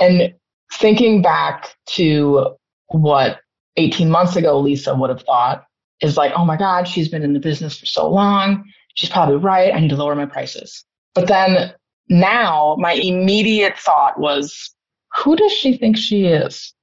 And 0.00 0.34
thinking 0.72 1.20
back 1.20 1.74
to 1.86 2.56
what 2.88 3.40
18 3.76 4.08
months 4.08 4.36
ago 4.36 4.58
Lisa 4.60 4.94
would 4.94 5.10
have 5.10 5.22
thought 5.22 5.64
is 6.00 6.16
like, 6.16 6.32
oh 6.36 6.44
my 6.44 6.56
God, 6.56 6.86
she's 6.86 7.08
been 7.08 7.24
in 7.24 7.32
the 7.32 7.40
business 7.40 7.78
for 7.78 7.86
so 7.86 8.08
long. 8.08 8.64
She's 8.94 9.10
probably 9.10 9.36
right. 9.36 9.74
I 9.74 9.80
need 9.80 9.90
to 9.90 9.96
lower 9.96 10.14
my 10.14 10.26
prices. 10.26 10.84
But 11.14 11.26
then 11.26 11.72
now 12.08 12.76
my 12.78 12.92
immediate 12.92 13.78
thought 13.78 14.18
was, 14.18 14.74
who 15.16 15.36
does 15.36 15.52
she 15.52 15.76
think 15.76 15.96
she 15.96 16.26
is 16.26 16.74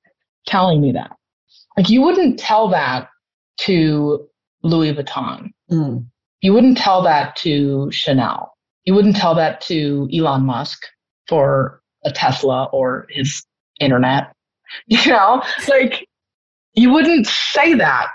telling 0.46 0.82
me 0.82 0.92
that? 0.92 1.16
Like 1.78 1.90
you 1.90 2.02
wouldn't 2.02 2.40
tell 2.40 2.70
that 2.70 3.10
to 3.62 4.28
Louis 4.64 4.94
Vuitton. 4.94 5.52
Mm. 5.72 6.06
You 6.42 6.54
wouldn't 6.54 6.78
tell 6.78 7.02
that 7.04 7.36
to 7.38 7.90
Chanel. 7.92 8.54
You 8.84 8.94
wouldn't 8.94 9.16
tell 9.16 9.36
that 9.36 9.62
to 9.62 10.08
Elon 10.14 10.44
Musk 10.44 10.84
for 11.28 11.82
a 12.04 12.12
Tesla 12.12 12.66
or 12.66 13.08
his 13.10 13.44
internet. 13.80 14.32
You 14.88 15.12
know, 15.12 15.44
like 15.70 16.08
you 16.74 16.92
wouldn't 16.92 17.28
say 17.28 17.76
that 17.76 18.08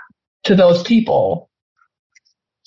to 0.43 0.53
those 0.53 0.83
people. 0.83 1.49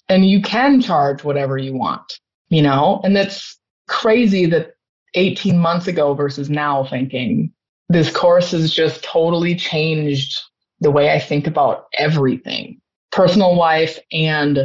And 0.08 0.24
you 0.24 0.40
can 0.40 0.80
charge 0.80 1.22
whatever 1.22 1.58
you 1.58 1.74
want, 1.76 2.18
you 2.48 2.62
know, 2.62 3.00
and 3.04 3.14
that's 3.14 3.58
crazy 3.86 4.46
that 4.46 4.74
18 5.14 5.58
months 5.58 5.86
ago 5.86 6.14
versus 6.14 6.50
now 6.50 6.84
thinking 6.84 7.52
this 7.88 8.10
course 8.10 8.50
has 8.52 8.72
just 8.72 9.04
totally 9.04 9.54
changed 9.54 10.40
the 10.80 10.90
way 10.90 11.12
I 11.12 11.18
think 11.18 11.46
about 11.46 11.86
everything 11.98 12.80
personal 13.12 13.56
life 13.56 13.98
and 14.10 14.58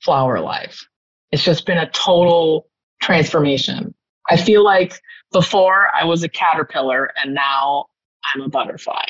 flower 0.00 0.38
life. 0.40 0.86
It's 1.32 1.42
just 1.42 1.66
been 1.66 1.78
a 1.78 1.90
total 1.90 2.68
transformation. 3.02 3.92
I 4.30 4.36
feel 4.36 4.62
like 4.62 5.00
before 5.32 5.88
I 5.92 6.04
was 6.04 6.22
a 6.22 6.28
caterpillar 6.28 7.10
and 7.16 7.34
now 7.34 7.86
I'm 8.32 8.42
a 8.42 8.48
butterfly. 8.48 9.06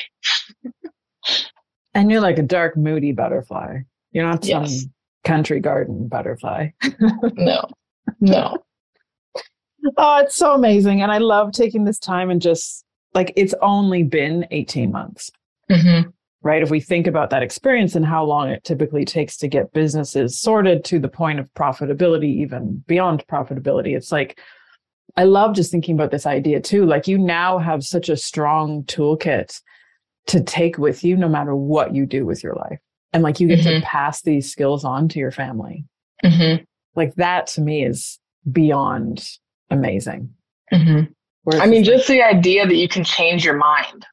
and 1.93 2.09
you're 2.09 2.21
like 2.21 2.39
a 2.39 2.43
dark, 2.43 2.75
moody 2.75 3.11
butterfly. 3.11 3.81
You're 4.13 4.25
not 4.25 4.43
some 4.43 4.63
yes. 4.63 4.85
country 5.23 5.59
garden 5.59 6.07
butterfly. 6.07 6.69
no, 7.35 7.69
no 8.19 8.63
oh, 9.97 10.19
it's 10.19 10.35
so 10.35 10.53
amazing. 10.53 11.01
And 11.01 11.11
I 11.11 11.17
love 11.17 11.51
taking 11.51 11.83
this 11.83 11.99
time 11.99 12.29
and 12.29 12.41
just 12.41 12.85
like 13.13 13.33
it's 13.35 13.53
only 13.61 14.03
been 14.03 14.47
18 14.51 14.91
months. 14.91 15.31
Mm-hmm. 15.69 16.09
Right. 16.43 16.61
If 16.61 16.69
we 16.69 16.79
think 16.79 17.07
about 17.07 17.31
that 17.31 17.43
experience 17.43 17.95
and 17.95 18.05
how 18.05 18.23
long 18.23 18.49
it 18.49 18.63
typically 18.63 19.03
takes 19.03 19.37
to 19.37 19.47
get 19.47 19.73
businesses 19.73 20.39
sorted 20.39 20.85
to 20.85 20.99
the 20.99 21.09
point 21.09 21.39
of 21.39 21.53
profitability, 21.55 22.35
even 22.37 22.83
beyond 22.87 23.25
profitability, 23.27 23.97
it's 23.97 24.11
like, 24.11 24.39
I 25.17 25.23
love 25.23 25.55
just 25.55 25.71
thinking 25.71 25.95
about 25.95 26.11
this 26.11 26.27
idea 26.27 26.61
too. 26.61 26.85
Like 26.85 27.07
you 27.07 27.17
now 27.17 27.57
have 27.57 27.83
such 27.83 28.07
a 28.07 28.15
strong 28.15 28.83
toolkit 28.83 29.59
to 30.27 30.43
take 30.43 30.77
with 30.77 31.03
you 31.03 31.17
no 31.17 31.27
matter 31.27 31.55
what 31.55 31.95
you 31.95 32.05
do 32.05 32.25
with 32.25 32.43
your 32.43 32.53
life. 32.53 32.79
And 33.13 33.23
like 33.23 33.39
you 33.39 33.47
get 33.47 33.59
mm-hmm. 33.59 33.79
to 33.79 33.85
pass 33.85 34.21
these 34.21 34.51
skills 34.51 34.85
on 34.85 35.09
to 35.09 35.19
your 35.19 35.31
family. 35.31 35.85
Mm-hmm. 36.23 36.63
Like 36.95 37.15
that 37.15 37.47
to 37.47 37.61
me 37.61 37.83
is 37.83 38.19
beyond 38.49 39.27
amazing. 39.69 40.33
Mm-hmm. 40.73 41.59
I 41.61 41.65
mean, 41.65 41.83
just 41.83 42.07
the 42.07 42.21
idea 42.21 42.67
that 42.67 42.75
you 42.75 42.89
can 42.89 43.03
change 43.03 43.45
your 43.45 43.55
mind, 43.55 44.05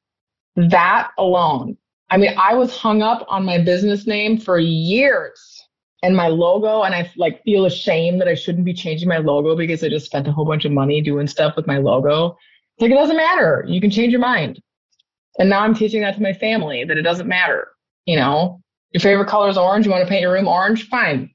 that 0.57 1.11
alone, 1.19 1.77
I 2.11 2.17
mean, 2.17 2.35
I 2.39 2.55
was 2.55 2.77
hung 2.77 3.03
up 3.03 3.27
on 3.29 3.45
my 3.45 3.59
business 3.59 4.07
name 4.07 4.39
for 4.39 4.59
years 4.59 5.65
and 6.03 6.17
my 6.17 6.29
logo 6.29 6.83
and 6.83 6.95
I 6.95 7.11
like 7.17 7.43
feel 7.45 7.65
ashamed 7.65 8.21
that 8.21 8.29
I 8.29 8.35
shouldn't 8.35 8.65
be 8.65 8.75
changing 8.75 9.09
my 9.09 9.19
logo 9.19 9.57
because 9.57 9.83
I 9.83 9.89
just 9.89 10.07
spent 10.07 10.29
a 10.29 10.33
whole 10.33 10.45
bunch 10.45 10.65
of 10.65 10.71
money 10.71 11.01
doing 11.01 11.27
stuff 11.27 11.57
with 11.57 11.67
my 11.67 11.79
logo. 11.79 12.37
It's 12.77 12.83
like 12.83 12.91
it 12.91 12.95
doesn't 12.95 13.17
matter. 13.17 13.65
You 13.67 13.81
can 13.81 13.91
change 13.91 14.13
your 14.13 14.21
mind. 14.21 14.61
And 15.39 15.49
now 15.49 15.61
I'm 15.61 15.75
teaching 15.75 16.03
that 16.03 16.15
to 16.15 16.23
my 16.23 16.35
family 16.35 16.85
that 16.85 16.99
it 16.99 17.03
doesn't 17.03 17.27
matter. 17.27 17.69
You 18.07 18.17
know, 18.17 18.61
your 18.93 19.01
favorite 19.01 19.29
color 19.29 19.49
is 19.49 19.57
orange. 19.57 19.87
You 19.87 19.93
want 19.93 20.05
to 20.05 20.09
paint 20.09 20.21
your 20.21 20.33
room 20.33 20.47
orange? 20.47 20.89
Fine. 20.89 21.31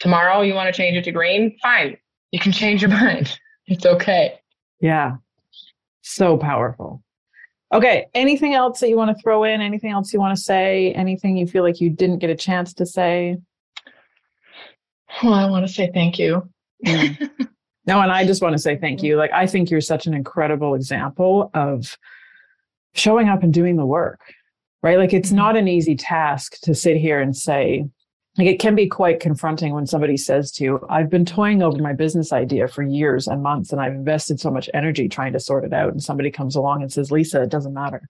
Tomorrow 0.00 0.42
you 0.42 0.54
want 0.54 0.72
to 0.72 0.76
change 0.76 0.96
it 0.96 1.04
to 1.04 1.12
green? 1.12 1.58
Fine. 1.60 1.98
You 2.32 2.38
can 2.38 2.52
change 2.52 2.82
your 2.82 2.90
mind. 2.90 3.38
It's 3.66 3.86
okay. 3.86 4.40
Yeah. 4.80 5.18
So 6.02 6.36
powerful. 6.36 7.04
Okay. 7.72 8.08
Anything 8.14 8.52
else 8.52 8.80
that 8.80 8.88
you 8.88 8.96
want 8.96 9.16
to 9.16 9.22
throw 9.22 9.44
in? 9.44 9.60
Anything 9.60 9.92
else 9.92 10.12
you 10.12 10.18
want 10.18 10.36
to 10.36 10.42
say? 10.42 10.92
Anything 10.94 11.36
you 11.36 11.46
feel 11.46 11.62
like 11.62 11.80
you 11.80 11.88
didn't 11.88 12.18
get 12.18 12.30
a 12.30 12.34
chance 12.34 12.74
to 12.74 12.86
say? 12.86 13.38
Well, 15.22 15.34
I 15.34 15.48
want 15.48 15.66
to 15.66 15.72
say 15.72 15.90
thank 15.92 16.18
you. 16.18 16.48
Mm. 16.84 17.30
no, 17.86 18.00
and 18.00 18.10
I 18.10 18.26
just 18.26 18.42
want 18.42 18.54
to 18.54 18.58
say 18.58 18.76
thank 18.76 19.04
you. 19.04 19.16
Like, 19.16 19.32
I 19.32 19.46
think 19.46 19.70
you're 19.70 19.80
such 19.80 20.06
an 20.06 20.14
incredible 20.14 20.74
example 20.74 21.50
of 21.54 21.96
showing 22.94 23.28
up 23.28 23.44
and 23.44 23.54
doing 23.54 23.76
the 23.76 23.86
work, 23.86 24.20
right? 24.82 24.98
Like, 24.98 25.12
it's 25.12 25.30
not 25.32 25.56
an 25.56 25.68
easy 25.68 25.94
task 25.94 26.58
to 26.62 26.74
sit 26.74 26.96
here 26.96 27.20
and 27.20 27.36
say, 27.36 27.88
like, 28.38 28.46
it 28.46 28.60
can 28.60 28.74
be 28.74 28.86
quite 28.86 29.20
confronting 29.20 29.74
when 29.74 29.86
somebody 29.86 30.16
says 30.16 30.52
to 30.52 30.64
you, 30.64 30.86
I've 30.88 31.10
been 31.10 31.24
toying 31.24 31.62
over 31.62 31.78
my 31.78 31.92
business 31.92 32.32
idea 32.32 32.68
for 32.68 32.82
years 32.82 33.26
and 33.26 33.42
months, 33.42 33.72
and 33.72 33.80
I've 33.80 33.92
invested 33.92 34.38
so 34.38 34.50
much 34.50 34.70
energy 34.72 35.08
trying 35.08 35.32
to 35.32 35.40
sort 35.40 35.64
it 35.64 35.72
out. 35.72 35.90
And 35.90 36.02
somebody 36.02 36.30
comes 36.30 36.54
along 36.54 36.82
and 36.82 36.92
says, 36.92 37.10
Lisa, 37.10 37.42
it 37.42 37.50
doesn't 37.50 37.74
matter. 37.74 38.08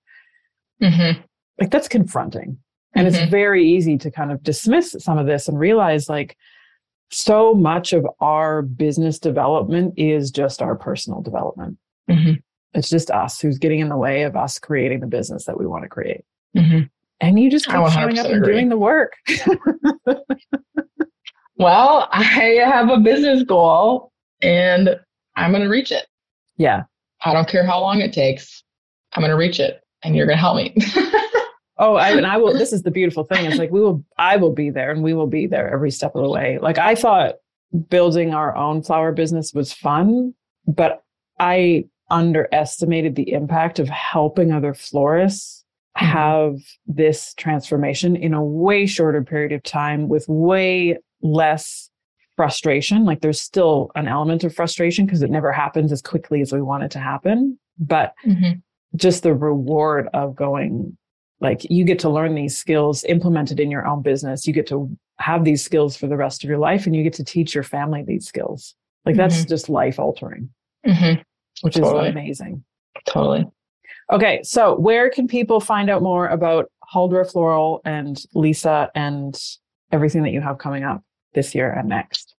Mm-hmm. 0.82 1.20
Like, 1.58 1.70
that's 1.70 1.88
confronting. 1.88 2.58
And 2.94 3.06
mm-hmm. 3.06 3.22
it's 3.22 3.30
very 3.30 3.66
easy 3.66 3.96
to 3.98 4.10
kind 4.10 4.30
of 4.30 4.42
dismiss 4.42 4.94
some 4.98 5.16
of 5.16 5.26
this 5.26 5.48
and 5.48 5.58
realize, 5.58 6.08
like, 6.08 6.36
so 7.10 7.54
much 7.54 7.92
of 7.92 8.06
our 8.20 8.62
business 8.62 9.18
development 9.18 9.94
is 9.96 10.30
just 10.30 10.60
our 10.60 10.76
personal 10.76 11.22
development. 11.22 11.78
Mm-hmm. 12.08 12.34
It's 12.74 12.88
just 12.88 13.10
us 13.10 13.40
who's 13.40 13.58
getting 13.58 13.80
in 13.80 13.88
the 13.88 13.96
way 13.96 14.22
of 14.22 14.36
us 14.36 14.58
creating 14.58 15.00
the 15.00 15.06
business 15.06 15.46
that 15.46 15.58
we 15.58 15.66
want 15.66 15.82
to 15.84 15.88
create. 15.88 16.24
And 17.20 17.38
you 17.38 17.50
just 17.50 17.66
keep 17.66 17.74
showing 17.74 18.18
up 18.18 18.26
and 18.26 18.44
doing 18.44 18.68
the 18.70 18.78
work. 18.78 19.12
well, 21.56 22.08
I 22.10 22.24
have 22.64 22.88
a 22.88 22.98
business 22.98 23.42
goal 23.42 24.10
and 24.40 24.98
I'm 25.36 25.50
going 25.50 25.62
to 25.62 25.68
reach 25.68 25.92
it. 25.92 26.06
Yeah. 26.56 26.84
I 27.22 27.34
don't 27.34 27.48
care 27.48 27.64
how 27.64 27.80
long 27.80 28.00
it 28.00 28.12
takes. 28.12 28.64
I'm 29.12 29.20
going 29.20 29.30
to 29.30 29.36
reach 29.36 29.60
it 29.60 29.82
and 30.02 30.16
you're 30.16 30.26
going 30.26 30.38
to 30.38 30.40
help 30.40 30.56
me. 30.56 30.74
Oh, 31.80 31.94
I, 31.94 32.10
and 32.10 32.26
I 32.26 32.36
will. 32.36 32.52
This 32.58 32.74
is 32.74 32.82
the 32.82 32.90
beautiful 32.90 33.24
thing. 33.24 33.46
It's 33.46 33.56
like 33.56 33.70
we 33.70 33.80
will. 33.80 34.04
I 34.18 34.36
will 34.36 34.52
be 34.52 34.68
there, 34.68 34.90
and 34.90 35.02
we 35.02 35.14
will 35.14 35.26
be 35.26 35.46
there 35.46 35.72
every 35.72 35.90
step 35.90 36.14
of 36.14 36.22
the 36.22 36.28
way. 36.28 36.58
Like 36.60 36.76
I 36.76 36.94
thought, 36.94 37.36
building 37.88 38.34
our 38.34 38.54
own 38.54 38.82
flower 38.82 39.12
business 39.12 39.54
was 39.54 39.72
fun, 39.72 40.34
but 40.66 41.02
I 41.38 41.86
underestimated 42.10 43.16
the 43.16 43.32
impact 43.32 43.78
of 43.78 43.88
helping 43.88 44.52
other 44.52 44.74
florists. 44.74 45.59
Have 45.96 46.56
this 46.86 47.34
transformation 47.34 48.16
in 48.16 48.34
a 48.34 48.44
way 48.44 48.86
shorter 48.86 49.22
period 49.22 49.52
of 49.52 49.62
time 49.62 50.08
with 50.08 50.24
way 50.28 50.98
less 51.22 51.90
frustration. 52.36 53.04
Like 53.04 53.20
there's 53.20 53.40
still 53.40 53.90
an 53.94 54.08
element 54.08 54.44
of 54.44 54.54
frustration 54.54 55.04
because 55.04 55.22
it 55.22 55.30
never 55.30 55.52
happens 55.52 55.92
as 55.92 56.00
quickly 56.00 56.40
as 56.40 56.52
we 56.52 56.62
want 56.62 56.84
it 56.84 56.90
to 56.92 56.98
happen, 56.98 57.58
but. 57.78 58.14
Mm-hmm. 58.26 58.58
Just 58.96 59.22
the 59.22 59.32
reward 59.32 60.08
of 60.14 60.34
going, 60.34 60.98
like 61.40 61.68
you 61.70 61.84
get 61.84 61.98
to 62.00 62.10
learn 62.10 62.34
these 62.34 62.56
skills 62.56 63.04
implemented 63.04 63.58
in 63.58 63.70
your 63.70 63.86
own 63.86 64.02
business 64.02 64.46
you 64.46 64.52
get 64.52 64.66
to 64.66 64.96
have 65.18 65.44
these 65.44 65.64
skills 65.64 65.96
for 65.96 66.06
the 66.06 66.16
rest 66.16 66.44
of 66.44 66.48
your 66.50 66.58
life 66.58 66.86
and 66.86 66.94
you 66.94 67.02
get 67.02 67.12
to 67.14 67.24
teach 67.24 67.54
your 67.54 67.64
family 67.64 68.02
these 68.02 68.26
skills 68.26 68.74
like 69.04 69.16
that's 69.16 69.38
mm-hmm. 69.38 69.48
just 69.48 69.68
life 69.68 69.98
altering 69.98 70.50
mm-hmm. 70.86 71.20
which 71.62 71.74
totally. 71.74 72.08
is 72.08 72.12
amazing 72.12 72.64
totally 73.06 73.46
okay 74.12 74.40
so 74.42 74.78
where 74.78 75.10
can 75.10 75.26
people 75.26 75.60
find 75.60 75.90
out 75.90 76.02
more 76.02 76.28
about 76.28 76.70
Huldra 76.92 77.30
Floral 77.30 77.80
and 77.84 78.22
Lisa 78.34 78.90
and 78.94 79.40
everything 79.92 80.22
that 80.22 80.30
you 80.30 80.40
have 80.40 80.58
coming 80.58 80.82
up 80.82 81.02
this 81.34 81.54
year 81.54 81.70
and 81.70 81.88
next? 81.88 82.34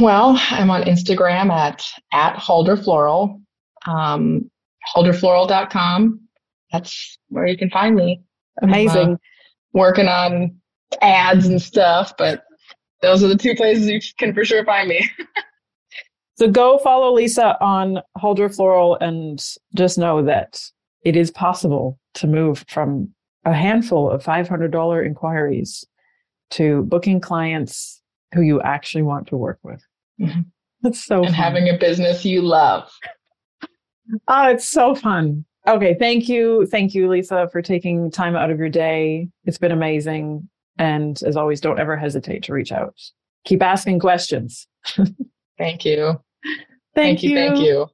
Well, 0.00 0.40
I'm 0.50 0.70
on 0.70 0.82
Instagram 0.82 1.50
at 1.50 1.84
at 2.12 2.36
Huldra 2.36 2.82
Floral, 2.82 3.40
um, 3.86 4.50
huldrafloral.com 4.94 6.22
that's 6.72 7.18
where 7.28 7.46
you 7.46 7.56
can 7.56 7.70
find 7.70 7.94
me. 7.94 8.22
Amazing. 8.62 9.12
Uh, 9.12 9.16
working 9.74 10.08
on 10.08 10.56
ads 11.00 11.46
and 11.46 11.60
stuff, 11.60 12.14
but 12.18 12.44
those 13.02 13.22
are 13.22 13.28
the 13.28 13.36
two 13.36 13.54
places 13.54 13.86
you 13.86 14.00
can 14.18 14.34
for 14.34 14.44
sure 14.44 14.64
find 14.64 14.88
me. 14.88 15.08
so 16.42 16.50
go 16.50 16.76
follow 16.78 17.12
Lisa 17.12 17.56
on 17.62 18.00
Huldra 18.18 18.52
Floral 18.52 18.96
and 19.00 19.40
just 19.76 19.96
know 19.96 20.24
that 20.24 20.60
it 21.04 21.14
is 21.14 21.30
possible 21.30 22.00
to 22.14 22.26
move 22.26 22.64
from 22.66 23.14
a 23.44 23.54
handful 23.54 24.10
of 24.10 24.24
$500 24.24 25.06
inquiries 25.06 25.84
to 26.50 26.82
booking 26.82 27.20
clients 27.20 28.02
who 28.34 28.40
you 28.40 28.60
actually 28.60 29.02
want 29.02 29.28
to 29.28 29.36
work 29.36 29.60
with. 29.62 29.86
Mm-hmm. 30.20 30.40
That's 30.82 31.04
so 31.04 31.18
and 31.18 31.26
fun. 31.26 31.34
having 31.34 31.68
a 31.68 31.78
business 31.78 32.24
you 32.24 32.42
love. 32.42 32.90
Oh, 34.26 34.48
it's 34.48 34.68
so 34.68 34.96
fun. 34.96 35.44
Okay. 35.68 35.94
Thank 35.96 36.28
you. 36.28 36.66
Thank 36.66 36.92
you, 36.92 37.08
Lisa, 37.08 37.48
for 37.52 37.62
taking 37.62 38.10
time 38.10 38.34
out 38.34 38.50
of 38.50 38.58
your 38.58 38.68
day. 38.68 39.28
It's 39.44 39.58
been 39.58 39.70
amazing. 39.70 40.48
And 40.76 41.22
as 41.22 41.36
always, 41.36 41.60
don't 41.60 41.78
ever 41.78 41.96
hesitate 41.96 42.42
to 42.42 42.52
reach 42.52 42.72
out. 42.72 42.96
Keep 43.44 43.62
asking 43.62 44.00
questions. 44.00 44.66
thank 45.56 45.84
you. 45.84 46.20
Thank, 46.94 47.20
thank 47.20 47.22
you. 47.22 47.34
Thank 47.34 47.60
you. 47.60 47.86